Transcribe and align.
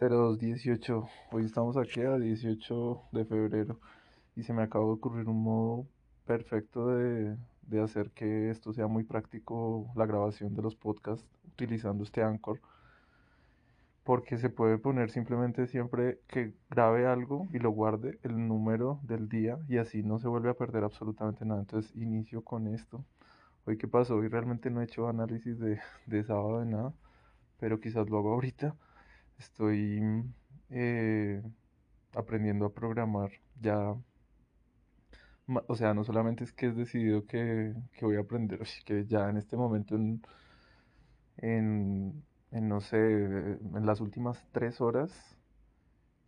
0218. 0.00 1.08
Hoy 1.30 1.44
estamos 1.44 1.76
aquí 1.76 2.00
a 2.00 2.16
18 2.16 3.02
de 3.12 3.24
febrero 3.26 3.78
y 4.34 4.42
se 4.44 4.54
me 4.54 4.62
acaba 4.62 4.86
de 4.86 4.92
ocurrir 4.92 5.28
un 5.28 5.42
modo 5.42 5.86
perfecto 6.24 6.86
de, 6.86 7.36
de 7.66 7.82
hacer 7.82 8.10
que 8.12 8.48
esto 8.48 8.72
sea 8.72 8.86
muy 8.86 9.04
práctico, 9.04 9.92
la 9.94 10.06
grabación 10.06 10.54
de 10.54 10.62
los 10.62 10.74
podcasts 10.74 11.28
utilizando 11.52 12.02
este 12.02 12.22
Anchor. 12.22 12.60
Porque 14.02 14.38
se 14.38 14.48
puede 14.48 14.78
poner 14.78 15.10
simplemente 15.10 15.66
siempre 15.66 16.18
que 16.28 16.54
grabe 16.70 17.06
algo 17.06 17.46
y 17.52 17.58
lo 17.58 17.70
guarde 17.70 18.18
el 18.22 18.48
número 18.48 19.00
del 19.02 19.28
día 19.28 19.58
y 19.68 19.76
así 19.76 20.02
no 20.02 20.18
se 20.18 20.28
vuelve 20.28 20.48
a 20.48 20.54
perder 20.54 20.82
absolutamente 20.82 21.44
nada. 21.44 21.60
Entonces 21.60 21.94
inicio 21.94 22.42
con 22.42 22.68
esto. 22.68 23.04
Hoy 23.66 23.76
qué 23.76 23.86
pasó, 23.86 24.16
hoy 24.16 24.28
realmente 24.28 24.70
no 24.70 24.80
he 24.80 24.84
hecho 24.84 25.08
análisis 25.08 25.58
de, 25.58 25.78
de 26.06 26.24
sábado 26.24 26.60
de 26.60 26.66
nada, 26.66 26.94
pero 27.58 27.80
quizás 27.80 28.08
lo 28.08 28.16
hago 28.16 28.32
ahorita. 28.32 28.74
Estoy 29.40 30.02
eh, 30.68 31.42
aprendiendo 32.14 32.66
a 32.66 32.74
programar 32.74 33.30
ya. 33.58 33.96
O 35.66 35.74
sea, 35.76 35.94
no 35.94 36.04
solamente 36.04 36.44
es 36.44 36.52
que 36.52 36.66
es 36.66 36.76
decidido 36.76 37.24
que, 37.26 37.74
que 37.94 38.04
voy 38.04 38.16
a 38.16 38.20
aprender, 38.20 38.60
que 38.84 39.06
ya 39.06 39.30
en 39.30 39.38
este 39.38 39.56
momento, 39.56 39.96
en, 39.96 40.22
en, 41.38 42.22
en, 42.50 42.68
no 42.68 42.80
sé, 42.82 42.98
en 42.98 43.86
las 43.86 44.00
últimas 44.00 44.46
tres 44.52 44.80
horas, 44.80 45.10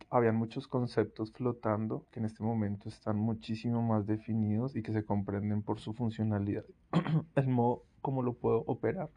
habían 0.09 0.35
muchos 0.35 0.67
conceptos 0.67 1.31
flotando 1.31 2.05
que 2.11 2.19
en 2.19 2.25
este 2.25 2.43
momento 2.43 2.89
están 2.89 3.17
muchísimo 3.17 3.81
más 3.83 4.07
definidos 4.07 4.75
y 4.75 4.81
que 4.81 4.91
se 4.93 5.05
comprenden 5.05 5.61
por 5.61 5.79
su 5.79 5.93
funcionalidad. 5.93 6.65
El 7.35 7.47
modo 7.47 7.83
como 8.01 8.23
lo 8.23 8.33
puedo 8.33 8.63
operar 8.65 9.09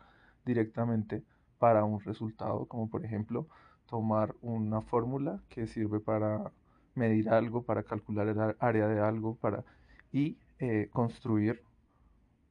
directamente 0.45 1.23
para 1.59 1.85
un 1.85 2.01
resultado, 2.01 2.67
como 2.67 2.89
por 2.91 3.05
ejemplo 3.05 3.49
tomar 3.87 4.35
una 4.43 4.83
fórmula 4.83 5.43
que 5.49 5.67
sirve 5.67 6.01
para 6.01 6.53
medir 6.95 7.29
algo, 7.31 7.63
para 7.65 7.83
calcular 7.85 8.29
el 8.29 8.39
área 8.59 8.89
de 8.89 9.01
algo, 9.01 9.37
para 9.37 9.65
y 10.13 10.39
eh, 10.59 10.89
construir 10.93 11.63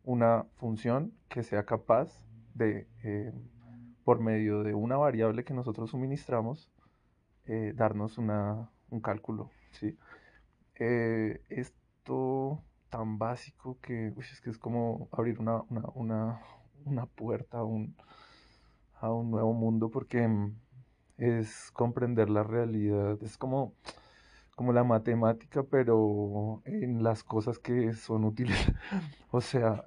una 0.04 0.46
función 0.58 1.14
que 1.30 1.44
sea 1.44 1.66
capaz 1.66 2.24
de, 2.54 2.88
eh, 3.04 3.34
por 4.04 4.20
medio 4.20 4.64
de 4.64 4.74
una 4.74 4.98
variable 4.98 5.44
que 5.44 5.54
nosotros 5.54 5.90
suministramos, 5.92 6.70
eh, 7.46 7.74
darnos 7.76 8.18
una, 8.18 8.70
un 8.90 9.02
cálculo, 9.02 9.52
¿sí? 9.72 9.98
Eh, 10.76 11.42
esto 11.50 12.64
tan 12.90 13.18
básico 13.18 13.80
que 13.82 14.14
uy, 14.16 14.26
es 14.32 14.42
que 14.42 14.50
es 14.52 14.58
como 14.58 15.10
abrir 15.12 15.40
una, 15.40 15.64
una, 15.70 15.84
una, 15.96 16.42
una 16.86 17.06
puerta 17.08 17.60
a 17.60 17.64
un, 17.64 17.96
a 19.00 19.12
un 19.12 19.32
nuevo 19.32 19.54
mundo 19.54 19.90
porque 19.90 20.28
mm, 20.28 20.56
es 21.18 21.72
comprender 21.72 22.30
la 22.30 22.44
realidad, 22.44 23.18
es 23.24 23.38
como, 23.38 23.74
como 24.56 24.74
la 24.74 24.84
matemática, 24.84 25.64
pero 25.64 26.62
en 26.66 27.04
las 27.04 27.24
cosas 27.24 27.60
que 27.60 27.94
son 27.94 28.26
útiles. 28.26 28.58
O 29.32 29.42
sea, 29.42 29.84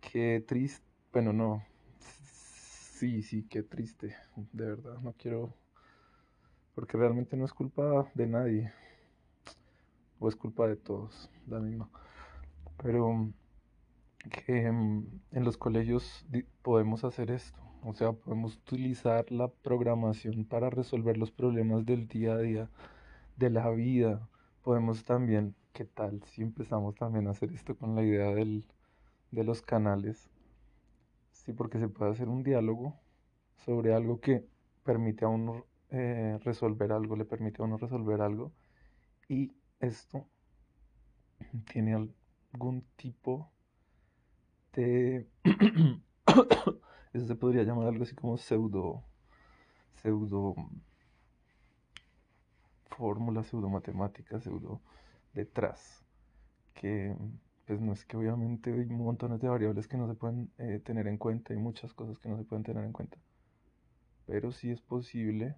qué 0.00 0.44
triste, 0.46 0.84
bueno, 1.12 1.32
no, 1.32 1.64
sí, 2.00 3.22
sí, 3.22 3.46
qué 3.48 3.62
triste, 3.62 4.16
de 4.52 4.64
verdad, 4.66 4.98
no 5.00 5.12
quiero, 5.12 5.54
porque 6.74 6.96
realmente 6.96 7.36
no 7.36 7.44
es 7.44 7.52
culpa 7.52 8.10
de 8.14 8.26
nadie, 8.26 8.72
o 10.18 10.28
es 10.28 10.36
culpa 10.36 10.66
de 10.66 10.76
todos, 10.76 11.30
la 11.46 11.60
misma. 11.60 11.88
Pero 12.82 13.32
que 14.30 14.70
mm, 14.70 15.06
en 15.32 15.44
los 15.44 15.56
colegios 15.56 16.26
podemos 16.62 17.04
hacer 17.04 17.30
esto, 17.30 17.60
o 17.84 17.92
sea, 17.94 18.12
podemos 18.12 18.56
utilizar 18.56 19.30
la 19.30 19.48
programación 19.48 20.44
para 20.44 20.70
resolver 20.70 21.16
los 21.18 21.30
problemas 21.30 21.84
del 21.84 22.08
día 22.08 22.34
a 22.34 22.38
día, 22.38 22.70
de 23.36 23.50
la 23.50 23.70
vida. 23.70 24.28
Podemos 24.62 25.04
también, 25.04 25.54
¿qué 25.72 25.84
tal 25.84 26.22
si 26.24 26.42
empezamos 26.42 26.94
también 26.94 27.26
a 27.26 27.30
hacer 27.32 27.52
esto 27.52 27.76
con 27.76 27.94
la 27.94 28.02
idea 28.02 28.34
del, 28.34 28.66
de 29.30 29.44
los 29.44 29.62
canales? 29.62 30.30
Sí, 31.32 31.52
porque 31.52 31.78
se 31.78 31.88
puede 31.88 32.12
hacer 32.12 32.28
un 32.28 32.42
diálogo 32.42 33.00
sobre 33.64 33.94
algo 33.94 34.20
que 34.20 34.46
permite 34.84 35.24
a 35.24 35.28
uno 35.28 35.66
eh, 35.90 36.38
resolver 36.44 36.92
algo, 36.92 37.16
le 37.16 37.24
permite 37.24 37.62
a 37.62 37.64
uno 37.64 37.76
resolver 37.76 38.20
algo, 38.22 38.52
y 39.28 39.52
esto 39.80 40.26
tiene 41.72 41.94
algún 42.52 42.84
tipo 42.96 43.50
de... 44.72 45.26
Eso 47.12 47.26
se 47.26 47.34
podría 47.36 47.62
llamar 47.62 47.88
algo 47.88 48.04
así 48.04 48.14
como 48.14 48.36
pseudo, 48.38 49.02
pseudo 49.96 50.54
fórmula, 52.96 53.42
pseudo 53.42 53.68
matemática, 53.68 54.40
pseudo 54.40 54.80
detrás, 55.34 56.04
que 56.74 57.16
pues 57.66 57.80
no 57.80 57.92
es 57.92 58.04
que 58.04 58.16
obviamente 58.16 58.72
hay 58.72 58.86
montones 58.86 59.40
de 59.40 59.48
variables 59.48 59.88
que 59.88 59.96
no 59.96 60.08
se 60.08 60.14
pueden 60.14 60.50
eh, 60.58 60.80
tener 60.84 61.06
en 61.06 61.18
cuenta 61.18 61.54
y 61.54 61.56
muchas 61.56 61.94
cosas 61.94 62.18
que 62.18 62.28
no 62.28 62.36
se 62.36 62.44
pueden 62.44 62.64
tener 62.64 62.84
en 62.84 62.92
cuenta, 62.92 63.18
pero 64.26 64.52
sí 64.52 64.70
es 64.70 64.80
posible, 64.80 65.56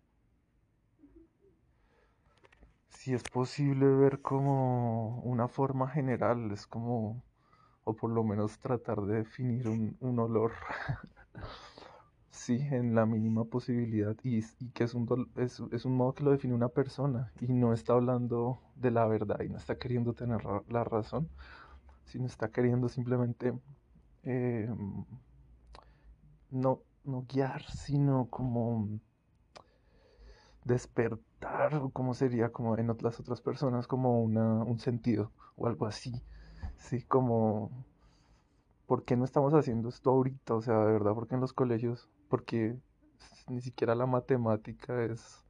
sí 2.88 3.15
es 3.15 3.25
posible 3.25 3.86
ver 3.86 4.21
como 4.22 5.21
una 5.22 5.48
forma 5.48 5.88
general, 5.88 6.50
es 6.53 6.66
como, 6.66 7.22
o 7.84 7.94
por 7.94 8.10
lo 8.10 8.25
menos 8.25 8.59
tratar 8.59 9.03
de 9.03 9.19
definir 9.19 9.69
un, 9.69 9.97
un 10.00 10.19
olor 10.19 10.53
Sí, 12.34 12.59
en 12.71 12.95
la 12.95 13.06
mínima 13.06 13.45
posibilidad. 13.45 14.17
Y, 14.25 14.41
y 14.59 14.71
que 14.75 14.84
es 14.84 14.95
un, 14.95 15.31
es, 15.37 15.62
es 15.72 15.84
un 15.84 15.97
modo 15.97 16.15
que 16.15 16.25
lo 16.25 16.33
define 16.33 16.55
una 16.55 16.69
persona 16.69 17.33
y 17.41 17.53
no 17.53 17.72
está 17.72 17.93
hablando 17.95 18.61
de 18.77 18.91
la 18.91 19.06
verdad 19.06 19.41
y 19.43 19.49
no 19.49 19.56
está 19.56 19.78
queriendo 19.78 20.15
tener 20.15 20.41
la 20.69 20.84
razón, 20.84 21.28
sino 22.05 22.27
está 22.27 22.50
queriendo 22.50 22.89
simplemente 22.89 23.55
eh, 24.25 24.69
no, 26.50 26.83
no 27.05 27.27
guiar, 27.28 27.62
sino 27.71 28.27
como 28.31 28.89
despertar, 30.65 31.81
como 31.93 32.15
sería 32.15 32.51
como 32.51 32.77
en 32.78 32.89
las 33.01 33.21
otras 33.21 33.41
personas, 33.41 33.87
como 33.87 34.21
una, 34.22 34.65
un 34.65 34.78
sentido 34.81 35.31
o 35.56 35.66
algo 35.66 35.87
así. 35.87 36.12
Sí, 36.78 37.03
como 37.03 37.71
¿por 38.87 39.05
qué 39.05 39.16
no 39.16 39.25
estamos 39.25 39.53
haciendo 39.55 39.89
esto 39.89 40.11
ahorita? 40.11 40.55
O 40.55 40.62
sea, 40.62 40.78
de 40.84 40.93
verdad, 40.93 41.12
porque 41.15 41.34
en 41.34 41.41
los 41.41 41.53
colegios, 41.53 42.09
porque 42.34 42.77
ni 43.47 43.61
siquiera 43.61 43.95
la 43.95 44.06
matemática 44.06 45.05
es... 45.05 45.47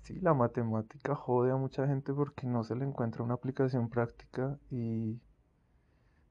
Sí, 0.00 0.18
la 0.20 0.32
matemática 0.32 1.14
jode 1.14 1.52
a 1.52 1.56
mucha 1.56 1.86
gente 1.86 2.14
porque 2.14 2.46
no 2.46 2.64
se 2.64 2.74
le 2.74 2.86
encuentra 2.86 3.22
una 3.22 3.34
aplicación 3.34 3.90
práctica 3.90 4.58
y 4.70 5.20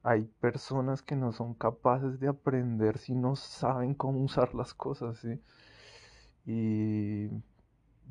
hay 0.02 0.24
personas 0.40 1.00
que 1.00 1.14
no 1.14 1.30
son 1.30 1.54
capaces 1.54 2.18
de 2.18 2.26
aprender 2.26 2.98
si 2.98 3.14
no 3.14 3.36
saben 3.36 3.94
cómo 3.94 4.20
usar 4.20 4.52
las 4.52 4.74
cosas. 4.74 5.24
Y 6.44 7.28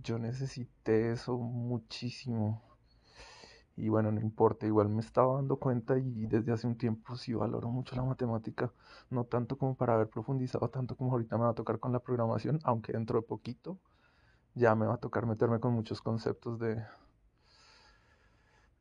yo 0.01 0.19
necesité 0.19 1.11
eso 1.11 1.37
muchísimo. 1.37 2.63
Y 3.77 3.89
bueno, 3.89 4.11
no 4.11 4.19
importa, 4.21 4.65
igual 4.67 4.89
me 4.89 5.01
estaba 5.01 5.35
dando 5.35 5.57
cuenta 5.57 5.97
y 5.99 6.25
desde 6.27 6.51
hace 6.51 6.67
un 6.67 6.77
tiempo 6.77 7.15
sí 7.15 7.33
valoro 7.33 7.69
mucho 7.69 7.95
la 7.95 8.03
matemática, 8.03 8.73
no 9.11 9.25
tanto 9.25 9.57
como 9.57 9.75
para 9.75 9.93
haber 9.93 10.09
profundizado, 10.09 10.69
tanto 10.69 10.95
como 10.97 11.11
ahorita 11.11 11.37
me 11.37 11.43
va 11.45 11.51
a 11.51 11.53
tocar 11.55 11.79
con 11.79 11.93
la 11.93 11.99
programación, 11.99 12.59
aunque 12.63 12.93
dentro 12.93 13.21
de 13.21 13.27
poquito 13.27 13.79
ya 14.55 14.75
me 14.75 14.87
va 14.87 14.95
a 14.95 14.97
tocar 14.97 15.25
meterme 15.27 15.59
con 15.59 15.73
muchos 15.73 16.01
conceptos 16.01 16.59
de, 16.59 16.83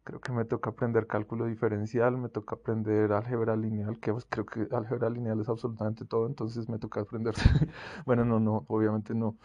creo 0.04 0.20
que 0.20 0.32
me 0.32 0.44
toca 0.44 0.70
aprender 0.70 1.06
cálculo 1.08 1.46
diferencial, 1.46 2.16
me 2.16 2.28
toca 2.28 2.54
aprender 2.56 3.12
álgebra 3.12 3.56
lineal, 3.56 3.98
que 3.98 4.12
pues, 4.12 4.24
creo 4.28 4.46
que 4.46 4.68
álgebra 4.72 5.10
lineal 5.10 5.40
es 5.40 5.48
absolutamente 5.48 6.04
todo, 6.04 6.26
entonces 6.28 6.68
me 6.68 6.78
toca 6.78 7.00
aprender, 7.00 7.34
bueno, 8.06 8.24
no, 8.24 8.38
no, 8.40 8.64
obviamente 8.68 9.14
no, 9.14 9.36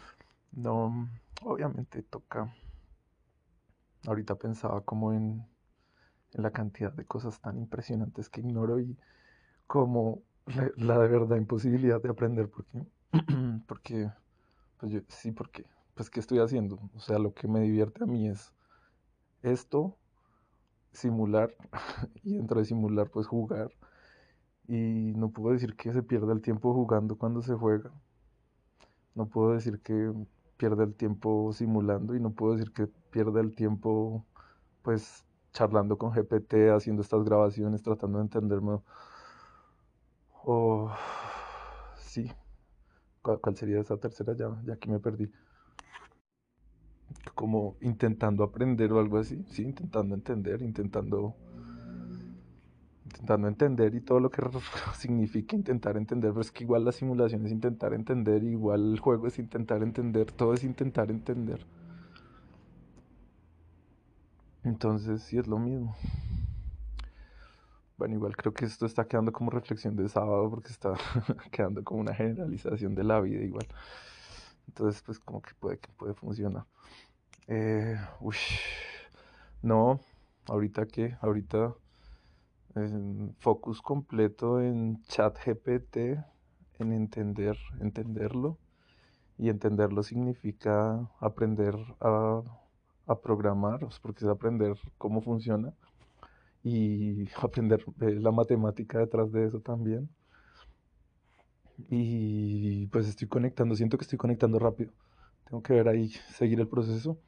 no, 0.52 1.08
obviamente 1.42 2.02
toca, 2.02 2.54
ahorita 4.06 4.36
pensaba 4.36 4.82
como 4.82 5.12
en 5.12 5.44
la 6.32 6.50
cantidad 6.50 6.92
de 6.92 7.04
cosas 7.04 7.40
tan 7.40 7.58
impresionantes 7.58 8.28
que 8.28 8.40
ignoro 8.40 8.80
y 8.80 8.96
como 9.66 10.22
la, 10.46 10.70
la 10.76 10.98
de 10.98 11.08
verdad 11.08 11.36
imposibilidad 11.36 12.02
de 12.02 12.10
aprender 12.10 12.48
porque 12.48 12.86
porque 13.68 14.10
pues 14.78 14.92
yo 14.92 15.00
sí 15.08 15.32
porque 15.32 15.64
pues 15.94 16.10
qué 16.10 16.20
estoy 16.20 16.38
haciendo 16.38 16.78
o 16.94 17.00
sea 17.00 17.18
lo 17.18 17.34
que 17.34 17.48
me 17.48 17.60
divierte 17.60 18.04
a 18.04 18.06
mí 18.06 18.28
es 18.28 18.52
esto 19.42 19.96
simular 20.92 21.54
y 22.22 22.36
dentro 22.36 22.60
de 22.60 22.66
simular 22.66 23.10
pues 23.10 23.26
jugar. 23.26 23.72
Y 24.68 25.12
no 25.16 25.30
puedo 25.30 25.52
decir 25.52 25.74
que 25.76 25.92
se 25.92 26.02
pierda 26.02 26.32
el 26.32 26.40
tiempo 26.40 26.72
jugando 26.72 27.16
cuando 27.16 27.42
se 27.42 27.54
juega. 27.54 27.90
No 29.14 29.26
puedo 29.26 29.52
decir 29.52 29.80
que 29.80 30.12
pierda 30.56 30.84
el 30.84 30.94
tiempo 30.94 31.52
simulando 31.52 32.14
y 32.14 32.20
no 32.20 32.30
puedo 32.30 32.54
decir 32.54 32.72
que 32.72 32.86
pierda 33.10 33.40
el 33.40 33.54
tiempo 33.54 34.24
pues 34.82 35.24
charlando 35.52 35.98
con 35.98 36.12
GPT, 36.12 36.70
haciendo 36.70 37.02
estas 37.02 37.24
grabaciones, 37.24 37.82
tratando 37.82 38.18
de 38.18 38.24
entenderme. 38.24 38.80
O 40.44 40.90
sí, 41.96 42.30
¿cuál, 43.22 43.56
sería 43.56 43.80
esa 43.80 43.96
tercera? 43.96 44.34
Ya, 44.36 44.48
ya 44.64 44.74
aquí 44.74 44.90
me 44.90 44.98
perdí. 44.98 45.30
como 47.34 47.76
intentando 47.80 48.42
aprender 48.44 48.92
o 48.92 48.98
algo 48.98 49.18
así, 49.18 49.44
sí, 49.48 49.62
intentando 49.62 50.14
entender, 50.14 50.62
intentando 50.62 51.34
intentando 53.04 53.48
entender 53.48 53.94
y 53.94 54.00
todo 54.00 54.20
lo 54.20 54.30
que 54.30 54.42
significa 54.96 55.56
intentar 55.56 55.96
entender, 55.96 56.30
pero 56.30 56.40
es 56.40 56.50
que 56.50 56.64
igual 56.64 56.84
la 56.84 56.92
simulación 56.92 57.44
es 57.46 57.52
intentar 57.52 57.92
entender, 57.94 58.42
igual 58.42 58.92
el 58.92 59.00
juego 59.00 59.26
es 59.26 59.38
intentar 59.38 59.82
entender, 59.82 60.32
todo 60.32 60.54
es 60.54 60.64
intentar 60.64 61.10
entender. 61.10 61.66
Entonces, 64.64 65.22
sí 65.22 65.38
es 65.38 65.46
lo 65.46 65.58
mismo. 65.58 65.96
Bueno, 67.96 68.14
igual 68.16 68.36
creo 68.36 68.52
que 68.52 68.64
esto 68.64 68.86
está 68.86 69.06
quedando 69.06 69.32
como 69.32 69.50
reflexión 69.50 69.94
de 69.96 70.08
sábado 70.08 70.50
porque 70.50 70.68
está 70.70 70.94
quedando 71.52 71.84
como 71.84 72.00
una 72.00 72.14
generalización 72.14 72.94
de 72.94 73.04
la 73.04 73.20
vida 73.20 73.42
igual. 73.42 73.66
Entonces, 74.68 75.02
pues 75.02 75.18
como 75.18 75.42
que 75.42 75.54
puede 75.54 75.78
que 75.78 75.90
puede 75.92 76.14
funcionar. 76.14 76.64
Eh, 77.46 77.96
no, 79.62 80.00
ahorita 80.46 80.86
que, 80.86 81.16
ahorita 81.20 81.74
focus 83.38 83.82
completo 83.82 84.60
en 84.60 85.02
chat 85.04 85.36
GPT, 85.38 86.18
en 86.78 86.92
entender, 86.92 87.58
entenderlo. 87.80 88.58
Y 89.38 89.48
entenderlo 89.48 90.02
significa 90.02 91.10
aprender 91.20 91.74
a, 92.00 92.42
a 93.06 93.14
programar, 93.18 93.86
porque 94.00 94.24
es 94.24 94.30
aprender 94.30 94.74
cómo 94.98 95.22
funciona 95.22 95.72
y 96.62 97.28
aprender 97.42 97.84
eh, 98.00 98.18
la 98.20 98.30
matemática 98.30 98.98
detrás 98.98 99.32
de 99.32 99.46
eso 99.46 99.60
también. 99.60 100.08
Y 101.88 102.86
pues 102.88 103.08
estoy 103.08 103.28
conectando, 103.28 103.74
siento 103.74 103.98
que 103.98 104.02
estoy 104.02 104.18
conectando 104.18 104.58
rápido. 104.58 104.92
Tengo 105.44 105.62
que 105.62 105.74
ver 105.74 105.88
ahí, 105.88 106.08
seguir 106.08 106.60
el 106.60 106.68
proceso, 106.68 107.18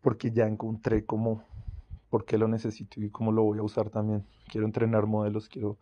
porque 0.00 0.30
ya 0.30 0.46
encontré 0.46 1.04
cómo, 1.04 1.42
por 2.10 2.24
qué 2.24 2.38
lo 2.38 2.48
necesito 2.48 3.00
y 3.00 3.10
cómo 3.10 3.32
lo 3.32 3.42
voy 3.42 3.58
a 3.58 3.62
usar 3.62 3.90
también. 3.90 4.24
Quiero 4.48 4.66
entrenar 4.66 5.06
modelos, 5.06 5.48
quiero 5.48 5.76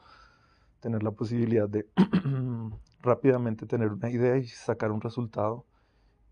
tener 0.81 1.03
la 1.03 1.13
posibilidad 1.13 1.69
de 1.69 1.87
rápidamente 3.03 3.67
tener 3.67 3.93
una 3.93 4.11
idea 4.11 4.37
y 4.37 4.47
sacar 4.47 4.91
un 4.91 5.01
resultado 5.01 5.65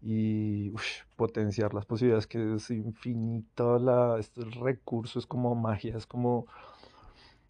y 0.02 0.72
potenciar 1.16 1.74
las 1.74 1.86
posibilidades 1.86 2.26
que 2.26 2.54
es 2.56 2.70
infinito 2.70 3.78
la, 3.78 4.18
estos 4.18 4.54
recursos 4.56 5.26
como 5.26 5.54
magia, 5.54 5.96
es 5.96 6.06
como 6.06 6.46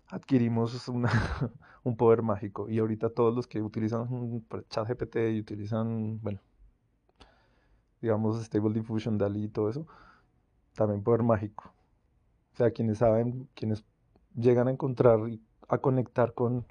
adquirimos 0.08 0.88
una, 0.88 1.10
un 1.84 1.96
poder 1.96 2.22
mágico 2.22 2.68
y 2.68 2.78
ahorita 2.78 3.10
todos 3.10 3.34
los 3.34 3.46
que 3.46 3.62
utilizan 3.62 4.44
ChatGPT 4.68 5.16
y 5.32 5.40
utilizan, 5.40 6.20
bueno, 6.20 6.40
digamos 8.02 8.42
Stable 8.44 8.74
Diffusion, 8.74 9.16
DALI 9.16 9.44
y 9.44 9.48
todo 9.48 9.70
eso, 9.70 9.86
también 10.74 11.02
poder 11.02 11.22
mágico. 11.22 11.72
O 12.52 12.56
sea, 12.56 12.70
quienes 12.70 12.98
saben, 12.98 13.48
quienes 13.54 13.84
llegan 14.34 14.68
a 14.68 14.72
encontrar 14.72 15.20
y 15.30 15.40
a 15.68 15.78
conectar 15.78 16.34
con 16.34 16.66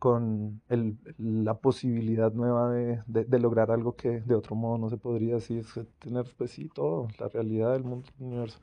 con 0.00 0.62
el, 0.70 0.98
la 1.18 1.58
posibilidad 1.58 2.32
nueva 2.32 2.70
de, 2.72 3.02
de, 3.06 3.38
lograr 3.38 3.70
algo 3.70 3.96
que 3.96 4.22
de 4.22 4.34
otro 4.34 4.56
modo 4.56 4.78
no 4.78 4.88
se 4.88 4.96
podría 4.96 5.36
así 5.36 5.60
tener 5.98 6.24
pues 6.38 6.52
sí 6.52 6.70
todo 6.74 7.08
la 7.18 7.28
realidad 7.28 7.74
del 7.74 7.84
mundo 7.84 8.08
universo. 8.18 8.58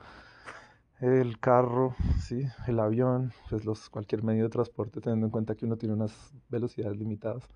El 1.00 1.40
carro 1.40 1.96
sí 2.20 2.48
el 2.66 2.80
avión 2.80 3.34
pues 3.52 3.66
los 3.66 3.88
cualquier 3.92 4.24
medio 4.24 4.46
de 4.46 4.50
transporte 4.50 5.00
teniendo 5.00 5.28
en 5.28 5.32
cuenta 5.32 5.54
que 5.56 5.68
uno 5.68 5.78
tiene 5.78 5.94
unas 5.94 6.34
velocidades 6.50 6.98
limitadas. 6.98 7.48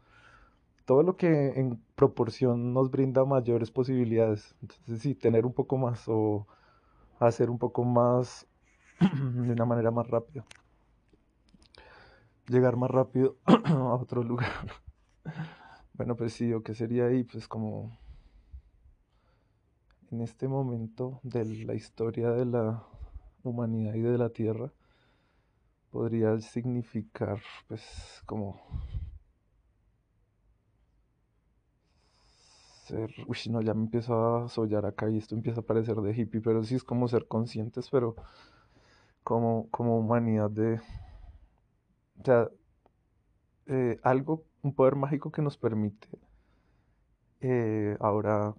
Todo 0.85 1.01
lo 1.01 1.17
que 1.17 1.59
en 1.59 1.81
proporción 1.95 2.73
nos 2.73 2.91
brinda 2.91 3.25
mayores 3.25 3.71
posibilidades. 3.71 4.55
Entonces 4.61 4.99
sí 4.99 5.15
tener 5.15 5.43
un 5.43 5.53
poco 5.53 5.77
más 5.79 6.03
o 6.07 6.45
hacer 7.19 7.49
un 7.49 7.57
poco 7.57 7.83
más 7.83 8.47
de 8.99 9.51
una 9.53 9.65
manera 9.65 9.89
más 9.89 10.07
rápida 10.07 10.45
llegar 12.51 12.77
más 12.77 12.91
rápido 12.91 13.37
a 13.45 13.95
otro 13.95 14.23
lugar. 14.23 14.51
bueno, 15.93 16.15
pues 16.15 16.33
sí, 16.33 16.53
o 16.53 16.63
qué 16.63 16.75
sería 16.75 17.05
ahí, 17.05 17.23
pues 17.23 17.47
como 17.47 17.97
en 20.11 20.21
este 20.21 20.47
momento 20.47 21.19
de 21.23 21.45
la 21.45 21.73
historia 21.73 22.31
de 22.31 22.45
la 22.45 22.83
humanidad 23.43 23.95
y 23.95 24.01
de 24.01 24.17
la 24.17 24.29
Tierra, 24.29 24.71
podría 25.89 26.39
significar, 26.39 27.41
pues, 27.67 28.21
como 28.25 28.59
ser, 32.85 33.09
uy, 33.27 33.37
no, 33.49 33.61
ya 33.61 33.73
me 33.73 33.83
empiezo 33.83 34.43
a 34.43 34.49
sollar 34.49 34.85
acá 34.85 35.09
y 35.09 35.17
esto 35.17 35.35
empieza 35.35 35.61
a 35.61 35.63
parecer 35.63 35.95
de 35.97 36.13
hippie, 36.13 36.41
pero 36.41 36.63
sí 36.63 36.75
es 36.75 36.83
como 36.83 37.07
ser 37.07 37.27
conscientes, 37.27 37.89
pero 37.89 38.15
como, 39.23 39.67
como 39.69 39.97
humanidad 39.97 40.49
de, 40.49 40.79
o 42.21 42.23
sea, 42.23 42.49
eh, 43.65 43.99
algo, 44.03 44.43
un 44.61 44.73
poder 44.75 44.95
mágico 44.95 45.31
que 45.31 45.41
nos 45.41 45.57
permite 45.57 46.07
eh, 47.41 47.97
ahora 47.99 48.53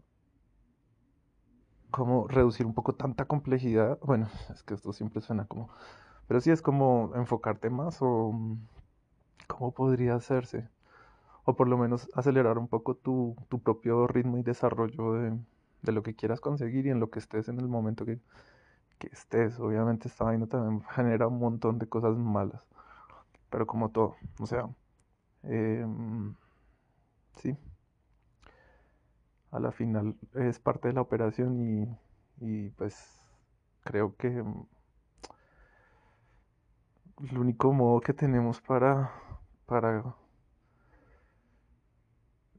como 1.91 2.27
reducir 2.27 2.67
un 2.67 2.75
poco 2.75 2.95
tanta 2.95 3.27
complejidad. 3.27 3.99
Bueno, 4.03 4.29
es 4.53 4.63
que 4.65 4.75
esto 4.75 4.93
siempre 4.93 5.21
suena 5.21 5.47
como, 5.47 5.69
pero 6.27 6.41
sí 6.41 6.51
es 6.51 6.63
como 6.63 7.13
enfocarte 7.15 7.71
más 7.71 7.99
o 8.01 8.35
cómo 9.47 9.73
podría 9.73 10.15
hacerse. 10.17 10.69
O 11.45 11.57
por 11.57 11.69
lo 11.69 11.79
menos 11.79 12.09
acelerar 12.15 12.59
un 12.59 12.69
poco 12.69 12.95
tu, 12.97 13.37
tu 13.49 13.61
propio 13.61 14.07
ritmo 14.07 14.39
y 14.39 14.43
desarrollo 14.43 15.15
de, 15.15 15.39
de, 15.83 15.93
lo 15.93 16.03
que 16.03 16.15
quieras 16.15 16.41
conseguir 16.41 16.87
y 16.87 16.91
en 16.91 17.01
lo 17.01 17.11
que 17.11 17.19
estés 17.19 17.49
en 17.49 17.59
el 17.61 17.69
momento 17.69 18.07
que, 18.07 18.21
que 18.99 19.09
estés. 19.09 19.59
Obviamente 19.61 20.09
esta 20.09 20.25
vaina 20.25 20.47
también 20.47 20.83
genera 20.91 21.29
un 21.29 21.39
montón 21.41 21.79
de 21.79 21.89
cosas 21.89 22.17
malas 22.17 22.65
pero 23.53 23.69
como 23.69 23.91
todo, 23.93 24.17
o 24.41 24.47
sea, 24.47 24.69
em, 25.45 26.35
sí, 27.43 27.57
a 29.53 29.61
la 29.61 29.71
final 29.71 30.17
es 30.35 30.59
parte 30.59 30.89
de 30.89 30.95
la 30.95 31.01
operación 31.03 31.61
y, 31.61 31.99
y 32.41 32.71
pues 32.71 32.97
creo 33.85 34.17
que 34.17 34.43
el 37.31 37.39
único 37.39 37.73
modo 37.73 38.01
que 38.01 38.13
tenemos 38.13 38.61
para, 38.61 39.13
para 39.67 40.15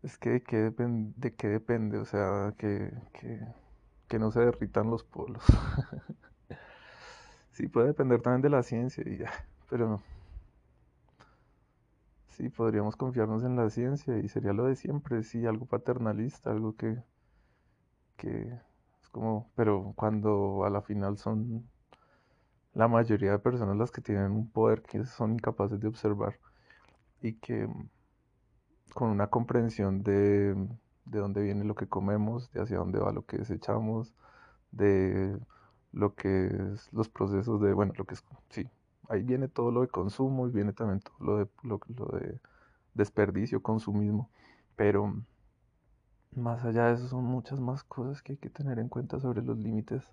es 0.03 0.17
que 0.17 0.29
de 0.31 0.43
qué, 0.43 0.71
de 0.77 1.35
qué 1.35 1.47
depende, 1.47 1.97
o 1.97 2.05
sea, 2.05 2.53
que, 2.57 2.91
que, 3.13 3.39
que 4.07 4.19
no 4.19 4.31
se 4.31 4.41
derritan 4.41 4.89
los 4.89 5.03
polos. 5.03 5.43
sí, 7.51 7.67
puede 7.67 7.87
depender 7.87 8.21
también 8.21 8.41
de 8.41 8.49
la 8.49 8.63
ciencia 8.63 9.03
y 9.05 9.17
ya, 9.17 9.31
pero 9.69 10.01
Sí, 12.33 12.49
podríamos 12.49 12.97
confiarnos 12.97 13.45
en 13.45 13.55
la 13.55 13.69
ciencia 13.69 14.17
y 14.19 14.27
sería 14.27 14.51
lo 14.51 14.65
de 14.65 14.75
siempre, 14.75 15.23
sí, 15.23 15.45
algo 15.45 15.65
paternalista, 15.67 16.51
algo 16.51 16.75
que, 16.75 17.01
que 18.17 18.59
es 19.01 19.09
como, 19.09 19.51
pero 19.55 19.93
cuando 19.95 20.65
a 20.65 20.69
la 20.71 20.81
final 20.81 21.17
son 21.17 21.67
la 22.73 22.87
mayoría 22.89 23.31
de 23.31 23.39
personas 23.39 23.77
las 23.77 23.89
que 23.91 24.01
tienen 24.01 24.31
un 24.33 24.49
poder 24.51 24.81
que 24.83 25.05
son 25.05 25.33
incapaces 25.33 25.79
de 25.79 25.87
observar 25.87 26.37
y 27.21 27.33
que 27.35 27.67
con 28.93 29.09
una 29.09 29.27
comprensión 29.27 30.03
de, 30.03 30.55
de 31.05 31.19
dónde 31.19 31.41
viene 31.41 31.63
lo 31.65 31.75
que 31.75 31.87
comemos, 31.87 32.51
de 32.51 32.61
hacia 32.61 32.77
dónde 32.77 32.99
va 32.99 33.11
lo 33.11 33.25
que 33.25 33.37
desechamos, 33.37 34.13
de 34.71 35.37
lo 35.93 36.15
que 36.15 36.47
es 36.73 36.91
los 36.93 37.09
procesos 37.09 37.61
de, 37.61 37.73
bueno, 37.73 37.93
lo 37.97 38.05
que 38.05 38.15
es, 38.15 38.23
sí, 38.49 38.67
ahí 39.13 39.23
viene 39.23 39.47
todo 39.47 39.71
lo 39.71 39.81
de 39.81 39.87
consumo 39.87 40.47
y 40.47 40.51
viene 40.51 40.73
también 40.73 40.99
todo 40.99 41.15
lo 41.19 41.37
de, 41.37 41.47
lo, 41.63 41.79
de 42.19 42.39
desperdicio, 42.95 43.61
consumismo. 43.61 44.29
Pero 44.75 45.13
más 46.35 46.63
allá 46.65 46.87
de 46.87 46.95
eso 46.95 47.07
son 47.07 47.23
muchas 47.25 47.59
más 47.59 47.83
cosas 47.83 48.21
que 48.21 48.33
hay 48.33 48.37
que 48.37 48.49
tener 48.49 48.79
en 48.79 48.89
cuenta 48.89 49.19
sobre 49.19 49.43
los 49.43 49.57
límites 49.57 50.03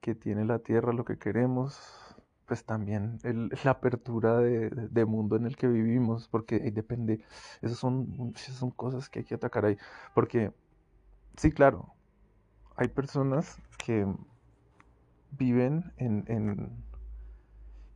que 0.00 0.14
tiene 0.14 0.44
la 0.44 0.60
Tierra, 0.60 0.92
lo 0.92 1.04
que 1.04 1.18
queremos, 1.18 2.16
pues 2.46 2.64
también 2.64 3.18
la 3.64 3.72
apertura 3.72 4.38
de, 4.38 5.04
mundo 5.04 5.36
en 5.36 5.46
el 5.46 5.56
que 5.56 5.66
vivimos, 5.66 6.28
porque 6.28 6.56
ahí 6.56 6.70
depende, 6.70 7.24
esas 7.62 7.78
son, 7.78 8.32
esas 8.36 8.54
son 8.54 8.70
cosas 8.70 9.08
que 9.08 9.20
hay 9.20 9.24
que 9.24 9.34
atacar 9.34 9.64
ahí, 9.66 9.76
porque 10.14 10.52
sí, 11.36 11.50
claro, 11.50 11.92
hay 12.76 12.88
personas 12.88 13.60
que 13.76 14.06
viven 15.32 15.92
en 15.96 16.24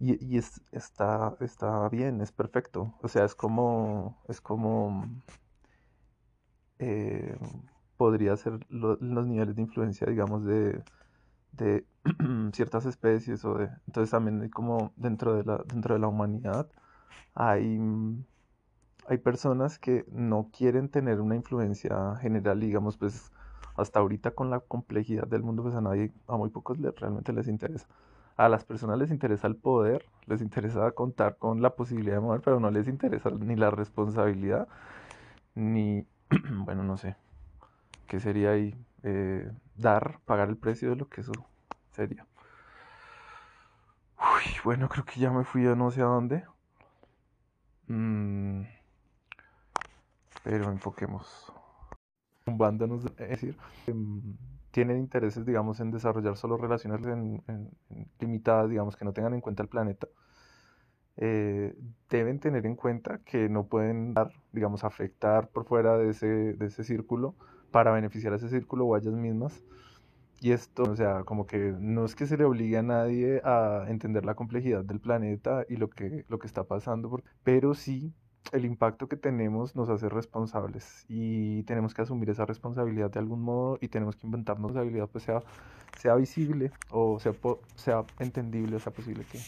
y, 0.00 0.36
es, 0.38 0.60
está, 0.72 1.36
está 1.40 1.88
bien, 1.88 2.20
es 2.20 2.32
perfecto. 2.32 2.94
O 3.02 3.08
sea, 3.08 3.24
es 3.24 3.34
como, 3.34 4.22
es 4.28 4.40
como, 4.40 5.06
eh, 6.78 7.36
podría 7.96 8.36
ser 8.36 8.60
los 8.68 9.00
niveles 9.26 9.54
de 9.56 9.62
influencia, 9.62 10.06
digamos, 10.06 10.44
de, 10.44 10.82
de 11.52 11.86
ciertas 12.52 12.86
especies 12.86 13.44
o 13.44 13.54
de, 13.54 13.70
entonces 13.86 14.10
también 14.10 14.48
como 14.50 14.92
dentro 14.96 15.34
de 15.34 15.44
la, 15.44 15.58
dentro 15.66 15.94
de 15.94 16.00
la 16.00 16.08
humanidad 16.08 16.68
hay, 17.34 17.78
hay 19.06 19.18
personas 19.18 19.78
que 19.78 20.04
no 20.10 20.50
quieren 20.56 20.88
tener 20.88 21.20
una 21.20 21.36
influencia 21.36 22.16
general, 22.16 22.60
digamos, 22.60 22.96
pues 22.96 23.32
hasta 23.76 24.00
ahorita 24.00 24.32
con 24.32 24.50
la 24.50 24.60
complejidad 24.60 25.26
del 25.26 25.42
mundo, 25.42 25.62
pues 25.62 25.74
a 25.74 25.80
nadie, 25.80 26.12
a 26.26 26.36
muy 26.36 26.50
pocos 26.50 26.78
realmente 26.78 27.32
les 27.32 27.48
interesa. 27.48 27.86
A 28.36 28.48
las 28.48 28.64
personas 28.64 28.98
les 28.98 29.10
interesa 29.10 29.46
el 29.46 29.56
poder, 29.56 30.04
les 30.26 30.40
interesa 30.42 30.90
contar 30.92 31.36
con 31.38 31.62
la 31.62 31.70
posibilidad 31.76 32.16
de 32.16 32.20
mover, 32.20 32.40
pero 32.40 32.60
no 32.60 32.70
les 32.70 32.88
interesa 32.88 33.30
ni 33.30 33.56
la 33.56 33.70
responsabilidad, 33.70 34.68
ni, 35.54 36.06
bueno, 36.50 36.84
no 36.84 36.96
sé, 36.96 37.16
¿qué 38.08 38.20
sería 38.20 38.52
ahí? 38.52 38.74
Eh, 39.04 39.50
dar, 39.76 40.20
pagar 40.26 40.48
el 40.48 40.56
precio 40.56 40.90
de 40.90 40.96
lo 40.96 41.08
que 41.08 41.20
eso 41.22 41.32
sería. 41.92 42.26
Uy, 44.18 44.42
bueno, 44.64 44.88
creo 44.88 45.04
que 45.04 45.20
ya 45.20 45.30
me 45.30 45.44
fui 45.44 45.66
a 45.66 45.74
no 45.76 45.90
sé 45.92 46.00
a 46.02 46.06
dónde. 46.06 46.44
Mm, 47.88 48.64
pero 50.42 50.70
enfoquemos. 50.70 51.52
Un 52.46 52.58
bando 52.58 52.86
nos 52.86 53.06
es 53.06 53.16
decir, 53.16 53.56
em, 53.86 54.36
tienen 54.74 54.98
intereses, 54.98 55.46
digamos, 55.46 55.78
en 55.78 55.92
desarrollar 55.92 56.36
solo 56.36 56.56
relaciones 56.56 57.00
limitadas, 58.18 58.68
digamos, 58.68 58.96
que 58.96 59.04
no 59.04 59.12
tengan 59.12 59.32
en 59.32 59.40
cuenta 59.40 59.62
el 59.62 59.68
planeta, 59.68 60.08
eh, 61.16 61.76
deben 62.10 62.40
tener 62.40 62.66
en 62.66 62.74
cuenta 62.74 63.18
que 63.18 63.48
no 63.48 63.68
pueden 63.68 64.14
dar, 64.14 64.32
digamos, 64.52 64.82
afectar 64.82 65.46
por 65.48 65.64
fuera 65.64 65.96
de 65.96 66.10
ese, 66.10 66.26
de 66.26 66.66
ese 66.66 66.82
círculo 66.82 67.36
para 67.70 67.92
beneficiar 67.92 68.32
a 68.32 68.36
ese 68.36 68.48
círculo 68.48 68.86
o 68.86 68.96
a 68.96 68.98
ellas 68.98 69.14
mismas. 69.14 69.62
Y 70.40 70.50
esto, 70.50 70.82
o 70.82 70.96
sea, 70.96 71.22
como 71.22 71.46
que 71.46 71.72
no 71.78 72.04
es 72.04 72.16
que 72.16 72.26
se 72.26 72.36
le 72.36 72.44
obligue 72.44 72.76
a 72.76 72.82
nadie 72.82 73.42
a 73.44 73.84
entender 73.88 74.24
la 74.24 74.34
complejidad 74.34 74.84
del 74.84 74.98
planeta 74.98 75.64
y 75.68 75.76
lo 75.76 75.88
que, 75.88 76.24
lo 76.28 76.40
que 76.40 76.48
está 76.48 76.64
pasando, 76.64 77.22
pero 77.44 77.74
sí 77.74 78.12
el 78.52 78.64
impacto 78.64 79.08
que 79.08 79.16
tenemos 79.16 79.74
nos 79.76 79.88
hace 79.90 80.08
responsables 80.08 81.04
y 81.08 81.62
tenemos 81.64 81.94
que 81.94 82.02
asumir 82.02 82.30
esa 82.30 82.46
responsabilidad 82.46 83.10
de 83.10 83.18
algún 83.18 83.42
modo 83.42 83.78
y 83.80 83.88
tenemos 83.88 84.16
que 84.16 84.26
inventarnos 84.26 84.72
esa 84.72 84.80
habilidad 84.80 85.08
pues 85.10 85.24
sea, 85.24 85.40
sea 85.98 86.14
visible 86.16 86.72
o 86.90 87.18
sea, 87.20 87.32
sea 87.76 88.04
entendible, 88.18 88.76
o 88.76 88.80
sea 88.80 88.92
posible 88.92 89.24
que, 89.24 89.40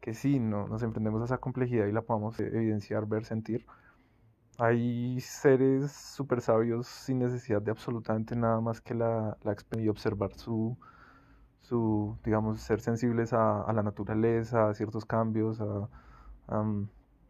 que 0.00 0.14
sí, 0.14 0.38
no, 0.38 0.68
nos 0.68 0.82
emprendemos 0.82 1.22
a 1.22 1.24
esa 1.26 1.38
complejidad 1.38 1.86
y 1.86 1.92
la 1.92 2.02
podamos 2.02 2.38
evidenciar, 2.40 3.06
ver, 3.06 3.24
sentir. 3.24 3.66
Hay 4.58 5.20
seres 5.20 5.92
súper 5.92 6.40
sabios 6.40 6.86
sin 6.86 7.18
necesidad 7.18 7.60
de 7.62 7.70
absolutamente 7.70 8.36
nada 8.36 8.60
más 8.60 8.80
que 8.80 8.94
la, 8.94 9.36
la 9.42 9.56
y 9.78 9.88
observar 9.88 10.32
su, 10.34 10.78
su, 11.62 12.16
digamos, 12.24 12.60
ser 12.60 12.80
sensibles 12.80 13.32
a, 13.32 13.62
a 13.62 13.72
la 13.72 13.82
naturaleza, 13.82 14.68
a 14.70 14.74
ciertos 14.74 15.04
cambios, 15.04 15.60
a, 15.60 15.88
a 16.48 16.64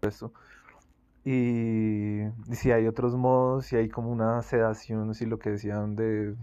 eso. 0.02 0.32
Y, 1.26 2.23
si 2.52 2.71
hay 2.71 2.87
otros 2.87 3.16
modos, 3.16 3.66
si 3.66 3.75
hay 3.75 3.88
como 3.88 4.12
una 4.12 4.40
sedación, 4.42 5.12
si 5.12 5.26
lo 5.26 5.40
que 5.40 5.50
decían 5.50 5.97
de 5.97 6.37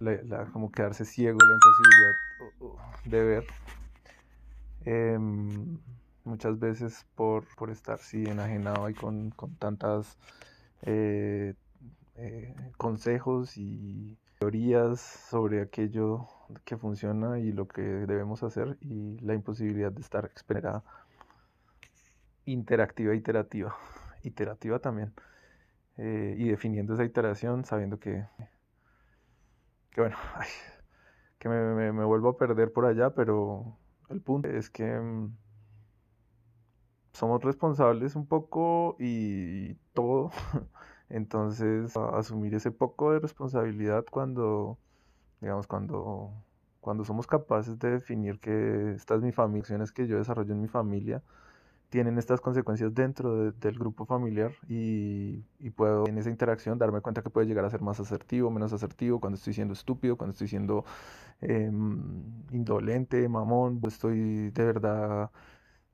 la, 0.00 0.46
como 0.46 0.72
quedarse 0.72 1.04
ciego, 1.04 1.38
la 1.38 1.54
imposibilidad 1.54 2.94
de 3.04 3.24
ver. 3.24 3.44
Em, 4.86 5.78
muchas 6.24 6.58
veces 6.58 7.06
por, 7.14 7.44
por 7.56 7.70
estar 7.70 7.98
sí, 7.98 8.24
enajenado 8.24 8.88
y 8.88 8.94
con, 8.94 9.30
con 9.32 9.54
tantas 9.56 10.16
eh, 10.80 11.52
eh, 12.16 12.54
consejos 12.78 13.58
y 13.58 14.16
teorías 14.38 15.00
sobre 15.00 15.60
aquello 15.60 16.26
que 16.64 16.78
funciona 16.78 17.38
y 17.38 17.52
lo 17.52 17.68
que 17.68 17.82
debemos 17.82 18.42
hacer 18.42 18.78
y 18.80 19.18
la 19.20 19.34
imposibilidad 19.34 19.92
de 19.92 20.00
estar 20.00 20.24
experienciada 20.24 20.82
interactiva 22.46 23.14
iterativa. 23.14 23.76
Iterativa 24.22 24.78
también. 24.78 25.12
Eh, 25.96 26.34
y 26.38 26.48
definiendo 26.48 26.94
esa 26.94 27.04
iteración 27.04 27.64
sabiendo 27.64 27.98
que, 28.00 28.26
que 29.90 30.00
bueno, 30.00 30.16
que 31.38 31.48
me, 31.48 31.92
me, 31.92 32.04
vuelvo 32.04 32.30
a 32.30 32.36
perder 32.36 32.72
por 32.72 32.86
allá, 32.86 33.10
pero 33.14 33.78
el 34.08 34.20
punto 34.20 34.48
es 34.48 34.70
que 34.70 34.84
mm, 34.84 35.36
somos 37.12 37.42
responsables 37.42 38.16
un 38.16 38.26
poco 38.26 38.96
y 38.98 39.74
todo. 39.92 40.30
Entonces, 41.08 41.96
asumir 41.96 42.54
ese 42.54 42.70
poco 42.72 43.12
de 43.12 43.20
responsabilidad 43.20 44.04
cuando, 44.10 44.78
digamos, 45.40 45.66
cuando, 45.66 46.32
cuando 46.80 47.04
somos 47.04 47.26
capaces 47.26 47.78
de 47.78 47.90
definir 47.92 48.40
que 48.40 48.92
esta 48.94 49.14
es 49.14 49.22
mi 49.22 49.32
familia, 49.32 49.60
acciones 49.62 49.92
que 49.92 50.06
yo 50.06 50.18
desarrollo 50.18 50.52
en 50.54 50.62
mi 50.62 50.68
familia, 50.68 51.22
tienen 51.94 52.18
estas 52.18 52.40
consecuencias 52.40 52.92
dentro 52.92 53.52
del 53.52 53.78
grupo 53.78 54.04
familiar 54.04 54.50
y, 54.68 55.44
puedo 55.76 56.08
en 56.08 56.18
esa 56.18 56.28
interacción 56.28 56.76
darme 56.76 57.00
cuenta 57.00 57.22
que 57.22 57.30
puede 57.30 57.46
llegar 57.46 57.64
a 57.64 57.70
ser 57.70 57.82
más 57.82 58.00
asertivo, 58.00 58.50
menos 58.50 58.72
asertivo, 58.72 59.20
cuando 59.20 59.36
estoy 59.36 59.52
siendo 59.54 59.74
estúpido, 59.74 60.16
cuando 60.16 60.32
estoy 60.32 60.48
siendo 60.48 60.84
em, 61.40 62.24
indolente, 62.50 63.28
mamón, 63.28 63.80
estoy 63.86 64.50
de 64.50 64.64
verdad 64.64 65.30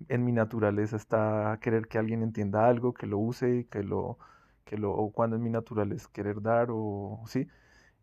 en 0.08 0.24
mi 0.24 0.32
naturaleza 0.32 0.96
está 0.96 1.58
querer 1.60 1.86
que 1.86 1.98
alguien 1.98 2.22
entienda 2.22 2.66
algo, 2.66 2.94
que 2.94 3.06
lo 3.06 3.18
use, 3.18 3.66
que 3.70 3.82
lo, 3.82 4.18
que 4.64 4.78
lo, 4.78 4.92
o 4.92 5.12
cuando 5.12 5.36
en 5.36 5.42
mi 5.42 5.50
naturaleza 5.50 6.08
querer 6.14 6.40
dar 6.40 6.68
o 6.70 7.22
sí. 7.26 7.46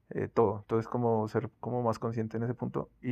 Eh, 0.09 0.29
todo. 0.29 0.59
Entonces, 0.59 0.87
como 0.87 1.27
ser 1.27 1.49
como 1.59 1.83
más 1.83 1.99
consciente 1.99 2.37
en 2.37 2.43
ese 2.43 2.53
punto 2.53 2.89
y 3.01 3.09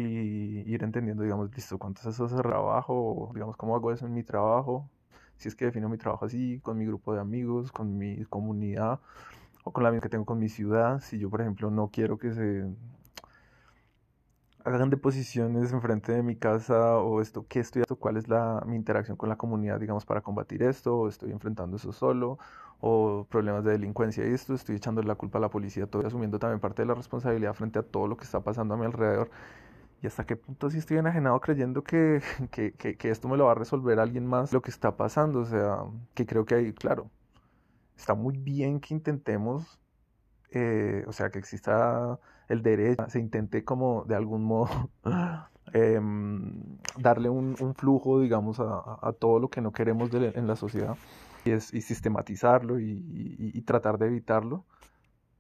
ir 0.72 0.84
entendiendo, 0.84 1.24
digamos, 1.24 1.54
listo, 1.54 1.78
cuánto 1.78 2.02
es 2.02 2.08
eso 2.08 2.28
de 2.28 2.42
trabajo, 2.42 3.32
digamos, 3.34 3.58
cómo 3.58 3.76
hago 3.76 3.92
eso 3.92 4.06
en 4.06 4.14
mi 4.14 4.24
trabajo, 4.24 4.90
si 5.38 5.50
es 5.50 5.56
que 5.56 5.66
defino 5.66 5.90
mi 5.90 5.98
trabajo 5.98 6.26
así, 6.26 6.60
con 6.62 6.78
mi 6.78 6.86
grupo 6.86 7.14
de 7.14 7.20
amigos, 7.20 7.72
con 7.72 7.98
mi 7.98 8.24
comunidad 8.26 9.00
o 9.66 9.72
con 9.74 9.84
la 9.84 9.92
misma 9.92 10.04
que 10.04 10.10
tengo 10.10 10.26
con 10.26 10.40
mi 10.40 10.50
ciudad. 10.50 11.02
Si 11.02 11.20
yo, 11.20 11.30
por 11.30 11.42
ejemplo, 11.42 11.72
no 11.72 11.90
quiero 11.92 12.18
que 12.18 12.34
se 12.34 12.66
hagan 14.66 14.90
deposiciones 14.90 15.72
enfrente 15.72 16.12
de 16.12 16.24
mi 16.24 16.36
casa 16.36 16.98
o 16.98 17.22
esto, 17.22 17.46
¿qué 17.48 17.60
estoy 17.60 17.84
haciendo? 17.84 18.00
¿Cuál 18.00 18.18
es 18.18 18.28
la, 18.28 18.64
mi 18.66 18.76
interacción 18.76 19.16
con 19.16 19.30
la 19.30 19.38
comunidad, 19.38 19.80
digamos, 19.80 20.06
para 20.06 20.22
combatir 20.22 20.64
esto? 20.64 20.98
¿O 20.98 21.08
estoy 21.08 21.32
enfrentando 21.32 21.78
eso 21.78 21.92
solo? 21.92 22.40
¿O 22.80 23.28
problemas 23.30 23.64
de 23.64 23.72
delincuencia 23.74 24.28
y 24.28 24.34
esto? 24.34 24.56
¿Estoy 24.56 24.76
echando 24.78 25.02
la 25.04 25.16
culpa 25.16 25.38
a 25.38 25.42
la 25.42 25.50
policía? 25.50 25.84
Estoy 25.86 26.06
asumiendo 26.06 26.40
también 26.40 26.60
parte 26.60 26.82
de 26.82 26.88
la 26.88 26.96
responsabilidad 26.96 27.54
frente 27.54 27.80
a 27.80 27.84
todo 27.84 28.08
lo 28.08 28.18
que 28.18 28.24
está 28.24 28.42
pasando 28.42 28.74
a 28.74 28.78
mi 28.78 28.86
alrededor. 28.86 29.30
¿Y 30.02 30.08
hasta 30.08 30.26
qué 30.26 30.36
punto 30.36 30.70
sí 30.70 30.80
estoy 30.80 30.98
enajenado 30.98 31.40
creyendo 31.42 31.84
que, 31.84 32.22
que, 32.52 32.74
que, 32.74 32.98
que 32.98 33.10
esto 33.12 33.28
me 33.28 33.38
lo 33.38 33.46
va 33.46 33.52
a 33.52 33.56
resolver 33.56 34.00
alguien 34.00 34.26
más 34.26 34.52
lo 34.52 34.62
que 34.62 34.72
está 34.72 34.98
pasando? 34.98 35.40
O 35.42 35.46
sea, 35.46 35.78
que 36.16 36.26
creo 36.26 36.46
que 36.46 36.56
hay, 36.56 36.74
claro, 36.74 37.12
está 37.98 38.16
muy 38.16 38.38
bien 38.38 38.80
que 38.80 38.94
intentemos, 38.94 39.80
eh, 40.52 41.04
o 41.08 41.14
sea, 41.14 41.30
que 41.30 41.40
exista 41.40 42.20
el 42.50 42.62
derecho, 42.62 43.06
se 43.10 43.20
intente 43.20 43.64
como 43.64 44.04
de 44.06 44.16
algún 44.16 44.44
modo 44.44 44.90
em, 45.74 46.78
darle 46.98 47.30
un, 47.30 47.56
flujo, 47.76 48.20
digamos, 48.20 48.60
a, 48.60 49.14
todo 49.20 49.40
lo 49.40 49.50
que 49.50 49.62
no 49.62 49.72
queremos 49.72 50.14
en 50.14 50.48
la 50.48 50.56
sociedad 50.56 50.98
y, 51.46 51.52
es, 51.52 51.74
y 51.74 51.82
sistematizarlo 51.82 52.80
y, 52.80 53.62
tratar 53.66 53.98
de 53.98 54.08
evitarlo. 54.08 54.66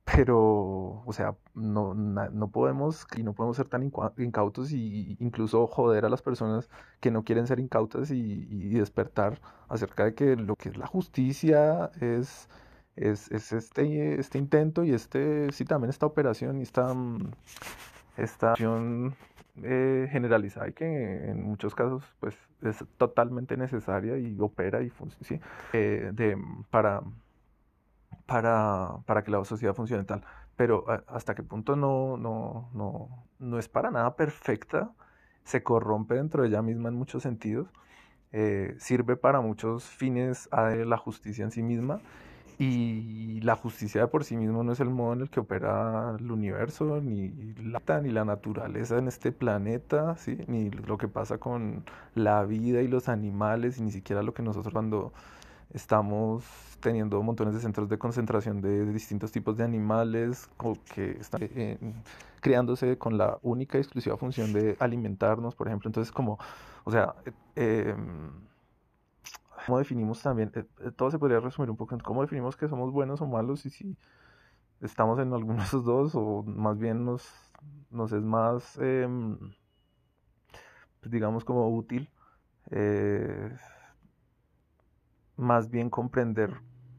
Pero, 0.05 1.03
o 1.05 1.13
sea, 1.13 1.35
no, 1.55 1.95
no 1.95 2.47
podemos 2.51 3.07
y 3.17 3.23
no 3.23 3.33
podemos 3.33 3.57
ser 3.57 3.67
tan 3.67 3.81
incautos 4.17 4.71
y 4.71 5.17
incluso 5.19 5.65
joder 5.65 6.05
a 6.05 6.09
las 6.09 6.21
personas 6.21 6.69
que 6.99 7.09
no 7.09 7.23
quieren 7.23 7.47
ser 7.47 7.59
incautas 7.59 8.11
y 8.11 8.69
despertar 8.69 9.41
acerca 9.67 10.05
de 10.05 10.13
que 10.13 10.35
lo 10.35 10.55
que 10.55 10.69
es 10.69 10.77
la 10.77 10.85
justicia 10.85 11.89
es 11.99 12.47
es, 12.95 13.31
este, 13.31 14.19
este 14.19 14.37
intento 14.37 14.83
y 14.83 14.93
este, 14.93 15.51
sí, 15.51 15.65
también 15.65 15.89
esta 15.89 16.05
operación 16.05 16.59
y 16.59 16.63
esta, 16.63 16.93
mm, 16.93 17.31
esta 18.17 18.51
acción 18.51 19.15
eh, 19.63 20.07
generalizada 20.11 20.69
y 20.69 20.73
que 20.73 21.29
en 21.29 21.43
muchos 21.43 21.75
casos 21.75 22.03
pues 22.19 22.35
es 22.61 22.83
totalmente 22.97 23.57
necesaria 23.57 24.17
y 24.17 24.37
opera 24.39 24.81
y 24.81 24.89
funciona 24.89 25.45
eh, 25.73 26.11
de, 26.13 26.37
para, 26.69 27.01
para, 28.25 28.97
para 29.05 29.23
que 29.23 29.31
la 29.31 29.43
sociedad 29.43 29.73
funcione 29.73 30.03
tal. 30.05 30.23
Pero 30.55 30.85
hasta 31.07 31.35
qué 31.35 31.43
punto 31.43 31.75
no, 31.75 32.15
no, 32.15 32.69
no, 32.73 33.25
no 33.39 33.59
es 33.59 33.67
para 33.67 33.91
nada 33.91 34.15
perfecta, 34.15 34.91
se 35.43 35.63
corrompe 35.63 36.15
dentro 36.15 36.43
de 36.43 36.47
ella 36.47 36.61
misma 36.61 36.87
en 36.87 36.95
muchos 36.95 37.23
sentidos, 37.23 37.67
eh, 38.31 38.75
sirve 38.79 39.17
para 39.17 39.41
muchos 39.41 39.83
fines 39.83 40.47
a 40.51 40.69
la 40.69 40.97
justicia 40.97 41.43
en 41.43 41.51
sí 41.51 41.61
misma 41.61 41.99
y 42.57 43.41
la 43.41 43.55
justicia 43.55 44.07
por 44.07 44.23
sí 44.23 44.37
mismo 44.37 44.63
no 44.63 44.71
es 44.71 44.79
el 44.79 44.89
modo 44.89 45.13
en 45.13 45.21
el 45.21 45.29
que 45.29 45.39
opera 45.39 46.15
el 46.17 46.31
universo, 46.31 47.01
ni 47.01 47.29
la, 47.63 48.01
ni 48.01 48.11
la 48.11 48.25
naturaleza 48.25 48.97
en 48.97 49.07
este 49.07 49.31
planeta, 49.31 50.15
¿sí? 50.17 50.37
ni 50.47 50.69
lo 50.69 50.97
que 50.97 51.07
pasa 51.07 51.37
con 51.37 51.83
la 52.13 52.43
vida 52.45 52.81
y 52.81 52.87
los 52.87 53.09
animales, 53.09 53.77
y 53.77 53.81
ni 53.83 53.91
siquiera 53.91 54.23
lo 54.23 54.33
que 54.33 54.43
nosotros 54.43 54.73
cuando 54.73 55.11
estamos 55.73 56.45
teniendo 56.79 57.21
montones 57.23 57.53
de 57.53 57.59
centros 57.59 57.89
de 57.89 57.97
concentración 57.97 58.61
de 58.61 58.85
distintos 58.93 59.31
tipos 59.31 59.57
de 59.57 59.63
animales 59.63 60.49
que 60.93 61.11
están 61.19 61.41
eh, 61.43 61.77
creándose 62.39 62.97
con 62.97 63.17
la 63.17 63.39
única 63.41 63.77
y 63.77 63.81
exclusiva 63.81 64.17
función 64.17 64.53
de 64.53 64.77
alimentarnos, 64.79 65.55
por 65.55 65.67
ejemplo. 65.67 65.89
Entonces, 65.89 66.11
como, 66.11 66.37
o 66.83 66.91
sea, 66.91 67.15
eh, 67.55 67.93
em, 67.97 68.31
cómo 69.65 69.79
definimos 69.79 70.21
también, 70.21 70.51
eh, 70.55 70.65
eh, 70.81 70.91
todo 70.91 71.11
se 71.11 71.19
podría 71.19 71.39
resumir 71.39 71.69
un 71.69 71.77
poco 71.77 71.95
en 71.95 72.01
cómo 72.01 72.21
definimos 72.21 72.55
que 72.55 72.67
somos 72.67 72.91
buenos 72.91 73.21
o 73.21 73.27
malos 73.27 73.65
y 73.65 73.69
si 73.69 73.97
estamos 74.81 75.19
en 75.19 75.33
alguno 75.33 75.59
de 75.59 75.63
esos 75.63 75.83
dos 75.83 76.13
o 76.15 76.43
más 76.43 76.77
bien 76.77 77.05
nos, 77.05 77.27
nos 77.89 78.11
es 78.11 78.21
más, 78.23 78.77
em, 78.77 79.37
pues 80.99 81.11
digamos 81.11 81.43
como 81.43 81.69
útil, 81.75 82.09
eh, 82.71 83.55
más 85.37 85.69
bien 85.69 85.89
comprender 85.89 86.53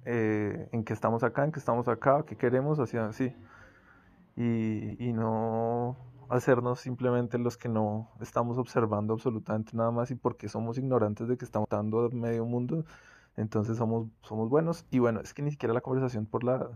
en 0.05 0.85
qué 0.85 0.93
estamos 0.93 1.25
acá, 1.25 1.45
en 1.45 1.51
qué 1.51 1.59
estamos 1.59 1.89
acá, 1.89 2.25
qué 2.25 2.37
queremos, 2.37 2.79
hacia 2.79 3.07
así. 3.07 3.35
Y 4.37 5.13
no 5.13 5.97
hacernos 6.29 6.81
simplemente 6.81 7.39
los 7.39 7.57
que 7.57 7.69
no 7.69 8.11
estamos 8.21 8.59
observando 8.59 9.15
absolutamente 9.15 9.77
nada 9.77 9.91
más 9.91 10.11
y 10.11 10.15
porque 10.15 10.49
somos 10.49 10.79
ignorantes 10.79 11.29
de 11.29 11.37
que 11.37 11.45
estamos 11.45 11.69
dando 11.69 12.11
medio 12.11 12.45
mundo, 12.45 12.85
entonces 13.37 13.77
somos, 13.77 14.09
somos 14.23 14.49
buenos. 14.49 14.87
Y 14.91 14.99
bueno, 14.99 15.21
es 15.21 15.35
que 15.35 15.43
ni 15.43 15.51
siquiera 15.51 15.75
la 15.75 15.81
conversación 15.81 16.27
por 16.27 16.45
la 16.45 16.69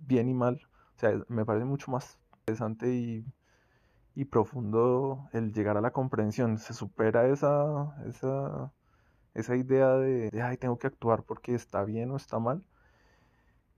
bien 0.00 0.28
y 0.28 0.34
mal, 0.34 0.60
o 0.96 0.98
sea, 1.00 1.12
me 1.28 1.44
parece 1.44 1.64
mucho 1.64 1.90
más 1.90 2.18
interesante 2.40 2.92
y, 2.94 3.24
y 4.14 4.24
profundo 4.26 5.28
el 5.32 5.52
llegar 5.52 5.76
a 5.76 5.80
la 5.80 5.92
comprensión. 5.92 6.58
Se 6.58 6.74
supera 6.74 7.28
esa, 7.28 7.96
esa, 8.06 8.72
esa 9.34 9.56
idea 9.56 9.90
de, 9.94 10.30
de, 10.30 10.42
ay, 10.42 10.56
tengo 10.56 10.78
que 10.78 10.88
actuar 10.88 11.22
porque 11.24 11.54
está 11.54 11.84
bien 11.84 12.10
o 12.10 12.16
está 12.16 12.38
mal. 12.38 12.62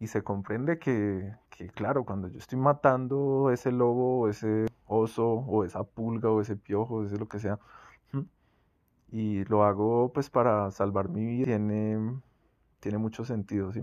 Y 0.01 0.09
se 0.09 0.23
comprende 0.25 0.79
que, 0.79 1.33
que, 1.51 1.69
claro, 1.71 2.05
cuando 2.05 2.29
yo 2.29 2.39
estoy 2.39 2.59
matando 2.59 3.51
ese 3.53 3.71
lobo 3.71 4.29
ese 4.29 4.67
oso 4.93 5.27
o 5.27 5.65
esa 5.65 5.85
pulga 5.85 6.31
o 6.31 6.41
ese 6.41 6.57
piojo, 6.57 6.97
o 6.97 7.05
ese 7.05 7.19
lo 7.19 7.29
que 7.29 7.39
sea, 7.39 7.59
y 9.11 9.45
lo 9.45 9.65
hago 9.65 10.13
pues 10.13 10.31
para 10.31 10.71
salvar 10.71 11.09
mi 11.09 11.25
vida, 11.25 11.45
tiene, 11.45 12.21
tiene 12.81 12.99
mucho 12.99 13.25
sentido, 13.25 13.73
¿sí? 13.73 13.83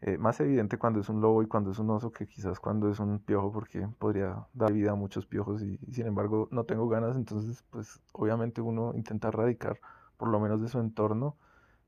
Eh, 0.00 0.16
más 0.16 0.38
evidente 0.40 0.78
cuando 0.78 1.00
es 1.00 1.08
un 1.08 1.20
lobo 1.20 1.42
y 1.42 1.48
cuando 1.48 1.72
es 1.72 1.78
un 1.80 1.90
oso 1.90 2.12
que 2.12 2.26
quizás 2.26 2.60
cuando 2.60 2.88
es 2.88 3.00
un 3.00 3.18
piojo 3.18 3.50
porque 3.50 3.88
podría 3.98 4.46
dar 4.54 4.72
vida 4.72 4.92
a 4.92 4.94
muchos 4.94 5.26
piojos 5.26 5.60
y, 5.62 5.76
sin 5.90 6.06
embargo 6.06 6.48
no 6.52 6.64
tengo 6.64 6.88
ganas, 6.88 7.16
entonces 7.16 7.64
pues 7.70 8.00
obviamente 8.12 8.60
uno 8.60 8.92
intenta 8.94 9.28
erradicar 9.28 9.80
por 10.16 10.28
lo 10.28 10.38
menos 10.38 10.62
de 10.62 10.68
su 10.68 10.78
entorno 10.78 11.36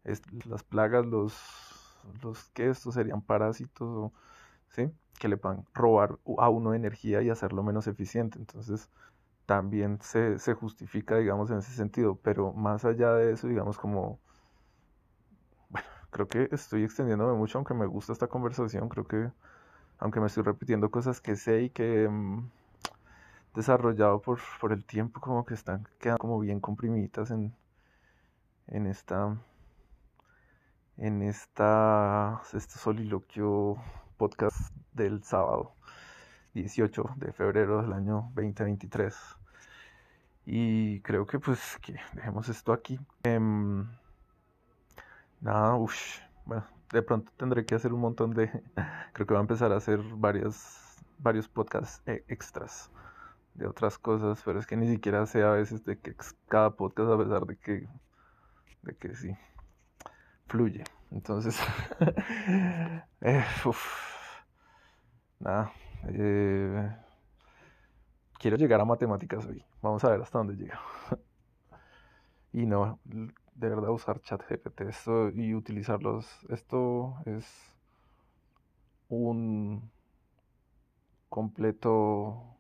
es, 0.03 0.23
las 0.47 0.65
plagas, 0.65 1.07
los, 1.07 1.35
los 2.23 2.51
que 2.51 2.71
estos 2.71 2.95
serían 2.95 3.23
parásitos 3.23 4.13
¿sí? 4.71 4.91
Que 5.21 5.29
le 5.29 5.37
puedan 5.37 5.67
robar 5.75 6.19
a 6.39 6.49
uno 6.49 6.75
energía 6.75 7.23
y 7.23 7.31
hacerlo 7.31 7.63
menos 7.63 7.87
eficiente. 7.87 8.39
Entonces, 8.39 8.91
también 9.47 10.01
se, 10.03 10.39
justifica, 10.55 11.17
digamos, 11.19 11.51
en 11.51 11.59
ese 11.59 11.73
sentido. 11.73 12.17
Pero 12.23 12.53
más 12.55 12.85
allá 12.85 13.13
de 13.15 13.33
eso, 13.33 13.47
digamos, 13.49 13.79
como... 13.79 14.19
Bueno, 15.69 15.87
creo 16.11 16.29
que 16.29 16.49
estoy 16.53 16.85
extendiéndome 16.85 17.35
mucho, 17.35 17.59
aunque 17.59 17.75
me 17.75 17.87
gusta 17.87 18.13
esta 18.13 18.29
conversación. 18.29 18.89
Creo 18.89 19.07
que, 19.07 19.31
aunque 19.99 20.21
me 20.21 20.27
estoy 20.27 20.43
repitiendo 20.43 20.91
cosas 20.91 21.21
que 21.21 21.37
sé 21.37 21.63
y 21.65 21.71
que... 21.71 22.09
Mmm, 22.09 22.51
desarrollado 23.55 24.21
por, 24.23 24.39
por 24.61 24.73
el 24.73 24.85
tiempo, 24.85 25.21
como 25.21 25.45
que 25.45 25.55
están 25.55 25.87
quedando 25.99 26.19
como 26.19 26.39
bien 26.39 26.61
comprimidas 26.61 27.31
en, 27.31 27.55
en 28.69 28.87
esta 28.87 29.37
en 30.97 31.23
esta 31.23 32.43
este 32.53 32.79
soliloquio 32.79 33.77
podcast 34.21 34.71
del 34.93 35.25
sábado 35.25 35.73
18 36.53 37.15
de 37.17 37.33
febrero 37.33 37.81
del 37.81 37.95
año 37.95 38.31
2023 38.35 39.17
y 40.45 41.01
creo 41.01 41.25
que 41.25 41.39
pues 41.39 41.79
que 41.81 41.97
dejemos 42.13 42.47
esto 42.51 42.75
aquí 42.75 43.01
um, 43.25 43.87
nada 45.41 45.75
uff, 45.77 46.19
bueno 46.45 46.67
de 46.93 47.01
pronto 47.01 47.33
tendré 47.39 47.65
que 47.65 47.75
hacer 47.75 47.95
un 47.95 48.03
montón 48.03 48.35
de 48.35 48.51
creo 49.15 49.27
que 49.27 49.33
voy 49.33 49.39
a 49.39 49.41
empezar 49.41 49.73
a 49.73 49.79
hacer 49.79 50.03
varios 50.03 51.49
podcasts 51.55 52.03
e, 52.05 52.23
extras 52.29 52.91
de 53.55 53.67
otras 53.67 53.97
cosas 53.97 54.43
pero 54.45 54.59
es 54.61 54.67
que 54.67 54.77
ni 54.77 54.87
siquiera 54.87 55.25
sé 55.25 55.43
a 55.43 55.53
veces 55.53 55.83
de 55.87 55.99
que 55.99 56.15
cada 56.47 56.73
podcast 56.77 57.11
a 57.11 57.17
pesar 57.17 57.47
de 57.47 57.57
que 57.57 57.89
de 58.83 58.97
que 58.97 59.15
sí, 59.15 59.35
fluye. 60.47 60.85
Entonces, 61.11 61.59
eh, 63.21 63.45
nada, 65.41 65.73
eh, 66.09 66.97
quiero 68.39 68.57
llegar 68.57 68.81
a 68.81 68.85
matemáticas 68.85 69.47
hoy. 69.47 69.65
Vamos 69.83 70.05
a 70.05 70.11
ver 70.11 70.21
hasta 70.21 70.39
dónde 70.39 70.55
llega. 70.55 70.81
y 72.53 72.67
no, 72.67 73.01
de 73.05 73.69
verdad 73.69 73.91
usar 73.91 74.21
ChatGPT 74.21 74.83
esto 74.83 75.31
y 75.31 75.55
utilizarlos. 75.55 76.27
Esto 76.49 77.17
es 77.27 77.47
un 79.09 79.91
completo 81.29 82.57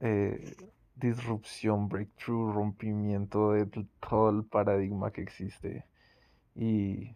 eh, 0.00 0.54
disrupción, 0.96 1.88
breakthrough, 1.88 2.52
rompimiento 2.52 3.52
de 3.52 3.66
todo 4.00 4.30
el 4.30 4.44
paradigma 4.44 5.10
que 5.12 5.22
existe. 5.22 5.89
Y, 6.54 7.14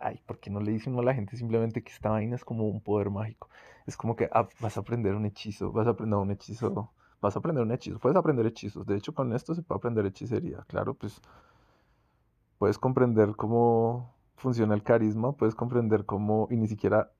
ay, 0.00 0.20
¿por 0.26 0.38
qué 0.38 0.50
no 0.50 0.60
le 0.60 0.72
dicen 0.72 0.98
a 0.98 1.02
la 1.02 1.14
gente 1.14 1.36
simplemente 1.36 1.82
que 1.82 1.92
esta 1.92 2.10
vaina 2.10 2.36
es 2.36 2.44
como 2.44 2.68
un 2.68 2.80
poder 2.80 3.10
mágico? 3.10 3.48
Es 3.86 3.96
como 3.96 4.16
que 4.16 4.28
ah, 4.32 4.48
vas 4.60 4.76
a 4.76 4.80
aprender 4.80 5.14
un 5.14 5.26
hechizo, 5.26 5.72
vas 5.72 5.86
a 5.86 5.90
aprender 5.90 6.18
un 6.18 6.30
hechizo, 6.30 6.92
vas 7.20 7.36
a 7.36 7.38
aprender 7.40 7.62
un 7.64 7.72
hechizo, 7.72 7.98
puedes 7.98 8.16
aprender 8.16 8.46
hechizos. 8.46 8.86
De 8.86 8.96
hecho, 8.96 9.14
con 9.14 9.32
esto 9.32 9.54
se 9.54 9.62
puede 9.62 9.78
aprender 9.78 10.06
hechicería. 10.06 10.64
Claro, 10.68 10.94
pues 10.94 11.20
puedes 12.58 12.78
comprender 12.78 13.36
cómo 13.36 14.14
funciona 14.36 14.74
el 14.74 14.82
carisma, 14.82 15.32
puedes 15.32 15.54
comprender 15.54 16.04
cómo, 16.04 16.48
y 16.50 16.56
ni 16.56 16.68
siquiera 16.68 17.10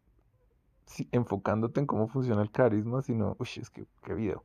enfocándote 1.12 1.80
en 1.80 1.86
cómo 1.86 2.08
funciona 2.08 2.42
el 2.42 2.50
carisma, 2.50 3.02
sino, 3.02 3.36
uy, 3.38 3.48
es 3.56 3.70
que, 3.70 3.86
qué 4.02 4.14
video 4.14 4.42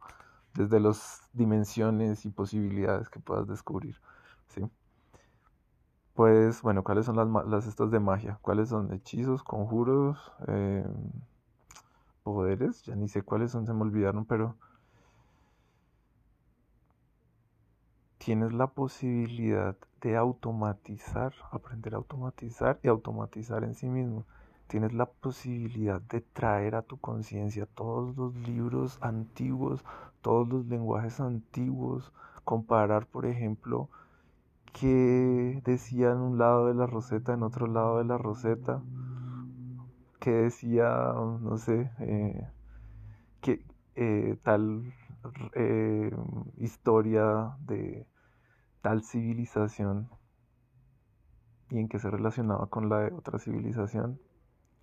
desde 0.54 0.80
las 0.80 1.22
dimensiones 1.34 2.26
y 2.26 2.30
posibilidades 2.30 3.10
que 3.10 3.20
puedas 3.20 3.48
descubrir, 3.48 4.00
¿sí? 4.48 4.62
Pues, 6.14 6.62
bueno, 6.62 6.84
¿cuáles 6.84 7.06
son 7.06 7.16
las, 7.16 7.48
las 7.48 7.68
estas 7.68 7.90
de 7.92 8.00
magia? 8.00 8.38
¿Cuáles 8.42 8.70
son 8.70 8.94
hechizos, 8.94 9.44
conjuros, 9.44 10.32
eh, 10.48 10.86
poderes? 12.24 12.84
Ya 12.84 12.96
ni 12.96 13.08
sé 13.08 13.22
cuáles 13.22 13.52
son, 13.52 13.66
se 13.66 13.74
me 13.74 13.82
olvidaron, 13.84 14.26
pero 14.26 14.56
tienes 18.18 18.54
la 18.54 18.68
posibilidad 18.68 19.76
de 20.02 20.16
automatizar, 20.18 21.34
aprender 21.52 21.94
a 21.94 21.98
automatizar 21.98 22.80
y 22.82 22.88
automatizar 22.88 23.64
en 23.64 23.76
sí 23.76 23.88
mismo 23.88 24.26
tienes 24.68 24.94
la 24.94 25.06
posibilidad 25.06 26.02
de 26.02 26.22
traer 26.22 26.74
a 26.76 26.82
tu 26.82 26.98
conciencia 27.00 27.68
todos 27.68 28.16
los 28.18 28.34
libros 28.36 28.98
antiguos, 29.02 29.84
todos 30.22 30.48
los 30.48 30.66
lenguajes 30.66 31.20
antiguos, 31.20 32.12
comparar, 32.44 33.06
por 33.06 33.26
ejemplo, 33.28 33.90
qué 34.74 35.62
decía 35.64 36.12
en 36.12 36.18
un 36.18 36.38
lado 36.38 36.68
de 36.68 36.74
la 36.74 36.88
roseta, 36.88 37.34
en 37.34 37.44
otro 37.44 37.68
lado 37.68 38.00
de 38.00 38.06
la 38.06 38.18
roseta, 38.18 38.82
qué 40.20 40.32
decía, 40.32 41.14
no 41.16 41.58
sé, 41.58 41.92
eh, 42.00 42.48
que 43.42 43.66
eh, 43.96 44.38
tal 44.44 44.94
eh, 45.54 46.12
historia 46.58 47.56
de 47.60 48.08
tal 48.82 49.04
civilización 49.04 50.10
y 51.70 51.80
en 51.80 51.88
qué 51.88 52.00
se 52.00 52.10
relacionaba 52.10 52.68
con 52.68 52.90
la 52.90 53.00
de 53.00 53.14
otra 53.14 53.40
civilización 53.40 54.20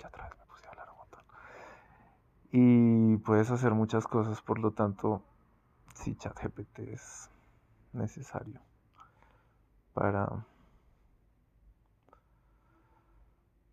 atrás 0.04 0.30
me 0.38 0.46
puse 0.46 0.66
a 0.66 0.70
hablar 0.70 0.88
un 0.90 0.98
montón. 0.98 1.24
Y 2.52 3.16
puedes 3.18 3.50
hacer 3.50 3.74
muchas 3.74 4.06
cosas, 4.06 4.40
por 4.40 4.58
lo 4.58 4.72
tanto, 4.72 5.22
sí, 5.94 6.14
ChatGPT 6.16 6.78
es 6.80 7.30
necesario 7.92 8.60
para 9.94 10.46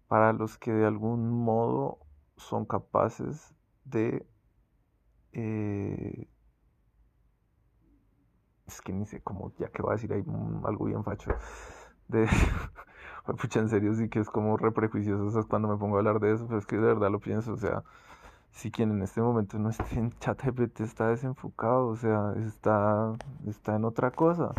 para 0.08 0.34
los 0.34 0.58
que 0.58 0.71
de 0.71 0.86
algún 0.86 1.30
modo 1.30 1.99
son 2.38 2.65
capaces 2.65 3.53
de 3.86 4.25
eh, 5.34 6.27
es 8.67 8.82
que 8.82 8.93
ni 8.93 9.06
sé 9.06 9.21
cómo 9.21 9.53
ya 9.60 9.69
que 9.69 9.82
voy 9.82 9.91
a 9.91 9.95
decir 9.95 10.12
ahí 10.13 10.23
algo 10.65 10.86
bien 10.86 11.03
facho 11.03 11.32
de 12.08 12.27
pucha, 13.39 13.60
en 13.60 13.69
serio 13.69 13.93
sí 13.93 14.10
que 14.10 14.19
es 14.19 14.30
como 14.30 14.58
re 14.58 14.71
prejuicioso 14.71 15.47
cuando 15.47 15.67
me 15.67 15.77
pongo 15.77 15.95
a 15.97 15.99
hablar 15.99 16.19
de 16.19 16.34
eso, 16.34 16.45
pero 16.47 16.60
es 16.60 16.65
que 16.65 16.77
de 16.77 16.82
verdad 16.84 17.12
lo 17.12 17.19
pienso, 17.19 17.53
o 17.53 17.58
sea, 17.58 17.84
si 18.51 18.71
quien 18.71 18.91
en 18.91 19.01
este 19.03 19.21
momento 19.21 19.60
no 19.60 19.69
esté 19.69 19.99
en 19.99 20.12
ChatGPT 20.19 20.82
está 20.82 21.10
desenfocado, 21.10 21.88
o 21.88 21.95
sea, 21.95 22.34
está, 22.38 23.13
está 23.47 23.75
en 23.75 23.86
otra 23.86 24.12
cosa. 24.12 24.53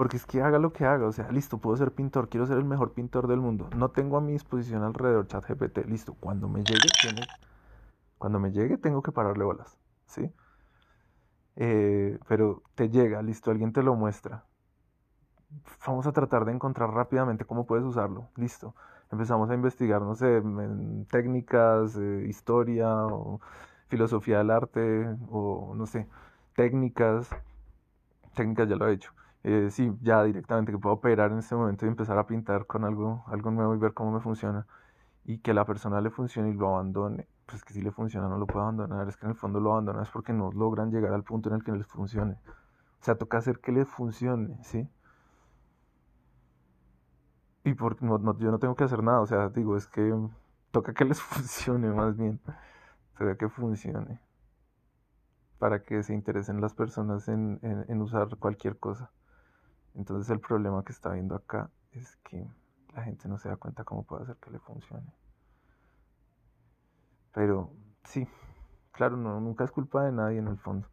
Porque 0.00 0.16
es 0.16 0.24
que 0.24 0.40
haga 0.40 0.58
lo 0.58 0.72
que 0.72 0.86
haga, 0.86 1.06
o 1.06 1.12
sea, 1.12 1.30
listo, 1.30 1.58
puedo 1.58 1.76
ser 1.76 1.92
pintor, 1.92 2.30
quiero 2.30 2.46
ser 2.46 2.56
el 2.56 2.64
mejor 2.64 2.94
pintor 2.94 3.26
del 3.26 3.38
mundo. 3.38 3.68
No 3.76 3.90
tengo 3.90 4.16
a 4.16 4.22
mi 4.22 4.32
disposición 4.32 4.82
alrededor 4.82 5.26
ChatGPT, 5.26 5.84
listo. 5.84 6.14
Cuando 6.14 6.48
me 6.48 6.64
llegue, 6.64 6.88
tiene, 7.02 7.20
cuando 8.16 8.40
me 8.40 8.50
llegue 8.50 8.78
tengo 8.78 9.02
que 9.02 9.12
pararle 9.12 9.44
bolas, 9.44 9.76
¿sí? 10.06 10.32
Eh, 11.56 12.18
pero 12.26 12.62
te 12.74 12.88
llega, 12.88 13.20
listo, 13.20 13.50
alguien 13.50 13.74
te 13.74 13.82
lo 13.82 13.94
muestra 13.94 14.46
vamos 15.86 16.06
a 16.06 16.12
tratar 16.12 16.46
de 16.46 16.52
encontrar 16.52 16.90
rápidamente 16.94 17.44
cómo 17.44 17.66
puedes 17.66 17.84
usarlo. 17.84 18.30
Listo. 18.36 18.74
empezamos 19.12 19.50
a 19.50 19.54
investigar, 19.54 20.00
no 20.00 20.14
sé, 20.14 20.42
técnicas, 21.10 21.94
eh, 21.98 22.24
historia 22.26 22.88
filosofía 23.88 24.38
del 24.38 24.50
arte 24.50 25.14
o 25.28 25.74
no 25.76 25.84
sé, 25.84 26.06
técnicas, 26.54 27.28
técnicas 28.34 28.66
ya 28.66 28.76
lo 28.76 28.88
he 28.88 28.94
hecho. 28.94 29.12
Eh, 29.42 29.68
sí, 29.70 29.90
ya 30.02 30.22
directamente 30.24 30.72
que 30.72 30.78
puedo 30.78 30.96
operar 30.96 31.32
en 31.32 31.38
este 31.38 31.54
momento 31.54 31.86
y 31.86 31.88
empezar 31.88 32.18
a 32.18 32.26
pintar 32.26 32.66
con 32.66 32.84
algo, 32.84 33.24
algo 33.26 33.50
nuevo 33.50 33.74
y 33.74 33.78
ver 33.78 33.94
cómo 33.94 34.12
me 34.12 34.20
funciona 34.20 34.66
y 35.24 35.38
que 35.38 35.54
la 35.54 35.64
persona 35.64 36.00
le 36.00 36.10
funcione 36.10 36.50
y 36.50 36.54
lo 36.54 36.68
abandone, 36.68 37.26
pues 37.46 37.64
que 37.64 37.72
si 37.74 37.82
le 37.82 37.90
funciona 37.92 38.28
no 38.28 38.38
lo 38.38 38.46
puede 38.46 38.64
abandonar, 38.64 39.08
es 39.08 39.16
que 39.16 39.26
en 39.26 39.32
el 39.32 39.36
fondo 39.36 39.60
lo 39.60 39.72
abandonan 39.72 40.02
es 40.02 40.10
porque 40.10 40.32
no 40.32 40.50
logran 40.52 40.90
llegar 40.90 41.12
al 41.14 41.24
punto 41.24 41.48
en 41.50 41.56
el 41.56 41.64
que 41.64 41.72
les 41.72 41.86
funcione. 41.86 42.34
O 43.00 43.04
sea, 43.04 43.16
toca 43.16 43.38
hacer 43.38 43.60
que 43.60 43.72
les 43.72 43.88
funcione, 43.88 44.58
¿sí? 44.64 44.88
Y 47.64 47.74
porque 47.74 48.06
yo 48.06 48.50
no 48.50 48.58
tengo 48.58 48.74
que 48.74 48.84
hacer 48.84 49.02
nada, 49.02 49.20
o 49.20 49.26
sea, 49.26 49.48
digo, 49.50 49.76
es 49.76 49.86
que 49.86 50.14
toca 50.70 50.94
que 50.94 51.04
les 51.04 51.20
funcione 51.22 51.88
más 51.90 52.16
bien, 52.16 52.40
toca 53.18 53.36
que 53.36 53.48
funcione 53.48 54.20
para 55.58 55.82
que 55.82 56.02
se 56.02 56.14
interesen 56.14 56.60
las 56.60 56.74
personas 56.74 57.28
en, 57.28 57.60
en 57.62 58.02
usar 58.02 58.28
cualquier 58.38 58.78
cosa. 58.78 59.10
Entonces 59.94 60.30
el 60.30 60.40
problema 60.40 60.84
que 60.84 60.92
está 60.92 61.10
viendo 61.10 61.34
acá 61.34 61.70
es 61.92 62.16
que 62.24 62.46
la 62.94 63.02
gente 63.02 63.28
no 63.28 63.38
se 63.38 63.48
da 63.48 63.56
cuenta 63.56 63.84
cómo 63.84 64.02
puede 64.04 64.24
hacer 64.24 64.36
que 64.36 64.50
le 64.50 64.58
funcione. 64.58 65.12
Pero 67.32 67.70
sí, 68.04 68.26
claro, 68.92 69.16
no, 69.16 69.40
nunca 69.40 69.64
es 69.64 69.70
culpa 69.70 70.04
de 70.04 70.12
nadie 70.12 70.38
en 70.38 70.48
el 70.48 70.58
fondo. 70.58 70.88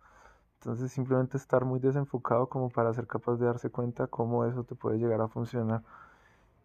Entonces 0.60 0.92
simplemente 0.92 1.38
estar 1.38 1.66
muy 1.66 1.80
desenfocado 1.80 2.48
como 2.50 2.70
para 2.70 2.94
ser 2.94 3.08
capaz 3.08 3.38
de 3.38 3.46
darse 3.46 3.70
cuenta 3.70 4.08
cómo 4.08 4.46
eso 4.46 4.64
te 4.64 4.76
puede 4.76 4.98
llegar 4.98 5.22
a 5.22 5.28
funcionar 5.28 5.84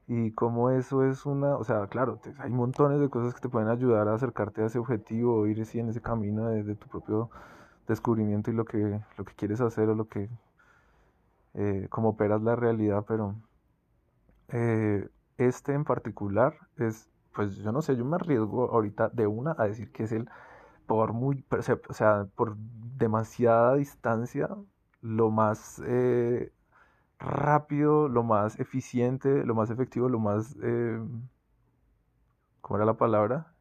y 0.09 0.33
cómo 0.33 0.71
eso 0.71 1.05
es 1.05 1.27
una, 1.27 1.57
o 1.57 1.65
sea, 1.65 1.87
claro, 1.87 2.21
hay 2.39 2.51
montones 2.51 3.01
de 3.01 3.09
cosas 3.09 3.35
que 3.35 3.41
te 3.41 3.49
pueden 3.49 3.69
ayudar 3.69 4.09
a 4.09 4.15
acercarte 4.15 4.63
a 4.63 4.67
ese 4.67 4.79
objetivo 4.79 5.37
o 5.37 5.47
ir 5.47 5.61
así 5.63 5.79
en 5.79 5.89
ese 5.89 6.01
camino 6.01 6.49
de, 6.49 6.75
tu 6.75 6.89
propio 6.89 7.31
descubrimiento 7.87 8.51
y 8.51 8.55
lo 8.55 8.65
que, 8.65 9.01
lo 9.17 9.25
que 9.25 9.35
quieres 9.35 9.61
hacer 9.61 9.89
o 9.89 9.95
lo 9.95 10.09
que, 10.09 10.29
eh, 11.55 11.87
cómo 11.91 12.11
operas 12.11 12.43
la 12.43 12.57
realidad, 12.57 13.05
pero 13.07 13.37
eh, 14.49 15.09
este 15.39 15.73
en 15.75 15.85
particular 15.85 16.55
es, 16.77 17.09
pues 17.35 17.57
yo 17.57 17.73
no 17.73 17.83
sé, 17.83 17.97
yo 17.97 18.05
me 18.05 18.17
arriesgo 18.17 18.71
ahorita 18.71 19.09
de 19.11 19.27
una 19.27 19.55
a 19.59 19.65
decir 19.67 19.91
que 19.93 20.05
es 20.05 20.13
el, 20.13 20.29
por 20.87 21.13
muy, 21.13 21.45
o 21.51 21.95
sea, 21.95 22.27
por 22.37 22.57
demasiada 22.57 23.77
distancia, 23.77 24.49
lo 25.01 25.31
más 25.31 25.83
eh, 25.87 26.53
rápido, 27.19 28.09
lo 28.09 28.23
más 28.23 28.59
eficiente, 28.61 29.45
lo 29.45 29.55
más 29.55 29.71
efectivo, 29.71 30.09
lo 30.09 30.19
más, 30.21 30.57
eh, 30.63 31.01
¿cómo 32.61 32.77
era 32.77 32.87
la 32.87 32.97
palabra? 32.97 33.55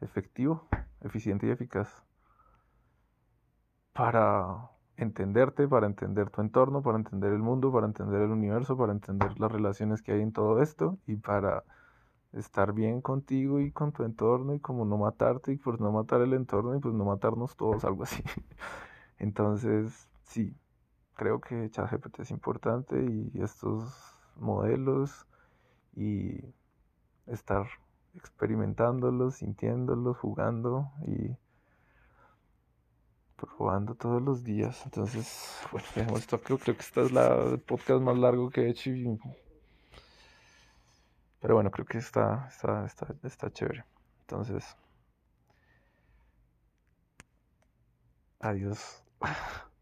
Efectivo, 0.00 0.68
eficiente 1.02 1.46
y 1.46 1.50
eficaz. 1.50 2.02
Para 3.92 4.73
entenderte, 4.96 5.68
para 5.68 5.86
entender 5.86 6.30
tu 6.30 6.40
entorno, 6.40 6.82
para 6.82 6.98
entender 6.98 7.32
el 7.32 7.40
mundo, 7.40 7.72
para 7.72 7.86
entender 7.86 8.22
el 8.22 8.30
universo, 8.30 8.76
para 8.76 8.92
entender 8.92 9.38
las 9.40 9.50
relaciones 9.50 10.02
que 10.02 10.12
hay 10.12 10.22
en 10.22 10.32
todo 10.32 10.62
esto 10.62 10.98
y 11.06 11.16
para 11.16 11.64
estar 12.32 12.72
bien 12.72 13.00
contigo 13.00 13.60
y 13.60 13.70
con 13.70 13.92
tu 13.92 14.04
entorno 14.04 14.54
y 14.54 14.60
como 14.60 14.84
no 14.84 14.98
matarte 14.98 15.52
y 15.52 15.56
pues 15.56 15.80
no 15.80 15.92
matar 15.92 16.20
el 16.20 16.32
entorno 16.32 16.74
y 16.74 16.80
pues 16.80 16.94
no 16.94 17.04
matarnos 17.04 17.56
todos, 17.56 17.84
algo 17.84 18.04
así. 18.04 18.22
Entonces, 19.18 20.08
sí, 20.24 20.56
creo 21.14 21.40
que 21.40 21.70
ChatGPT 21.70 22.20
es 22.20 22.30
importante 22.30 23.02
y 23.02 23.30
estos 23.40 24.16
modelos 24.36 25.26
y 25.94 26.40
estar 27.26 27.66
experimentándolos, 28.14 29.36
sintiéndolos, 29.36 30.16
jugando 30.18 30.90
y 31.06 31.36
probando 33.36 33.94
todos 33.94 34.22
los 34.22 34.44
días. 34.44 34.82
Entonces, 34.84 35.60
bueno, 35.94 36.16
esto. 36.16 36.40
Creo, 36.40 36.58
creo 36.58 36.76
que 36.76 36.82
esta 36.82 37.02
es 37.02 37.12
la 37.12 37.58
podcast 37.66 38.00
más 38.02 38.16
largo 38.18 38.50
que 38.50 38.62
he 38.62 38.70
hecho. 38.70 38.90
Pero 41.40 41.54
bueno, 41.54 41.70
creo 41.70 41.86
que 41.86 41.98
está, 41.98 42.48
está, 42.48 42.86
está, 42.86 43.14
está 43.22 43.50
chévere. 43.52 43.84
Entonces, 44.22 44.76
adiós. 48.40 49.02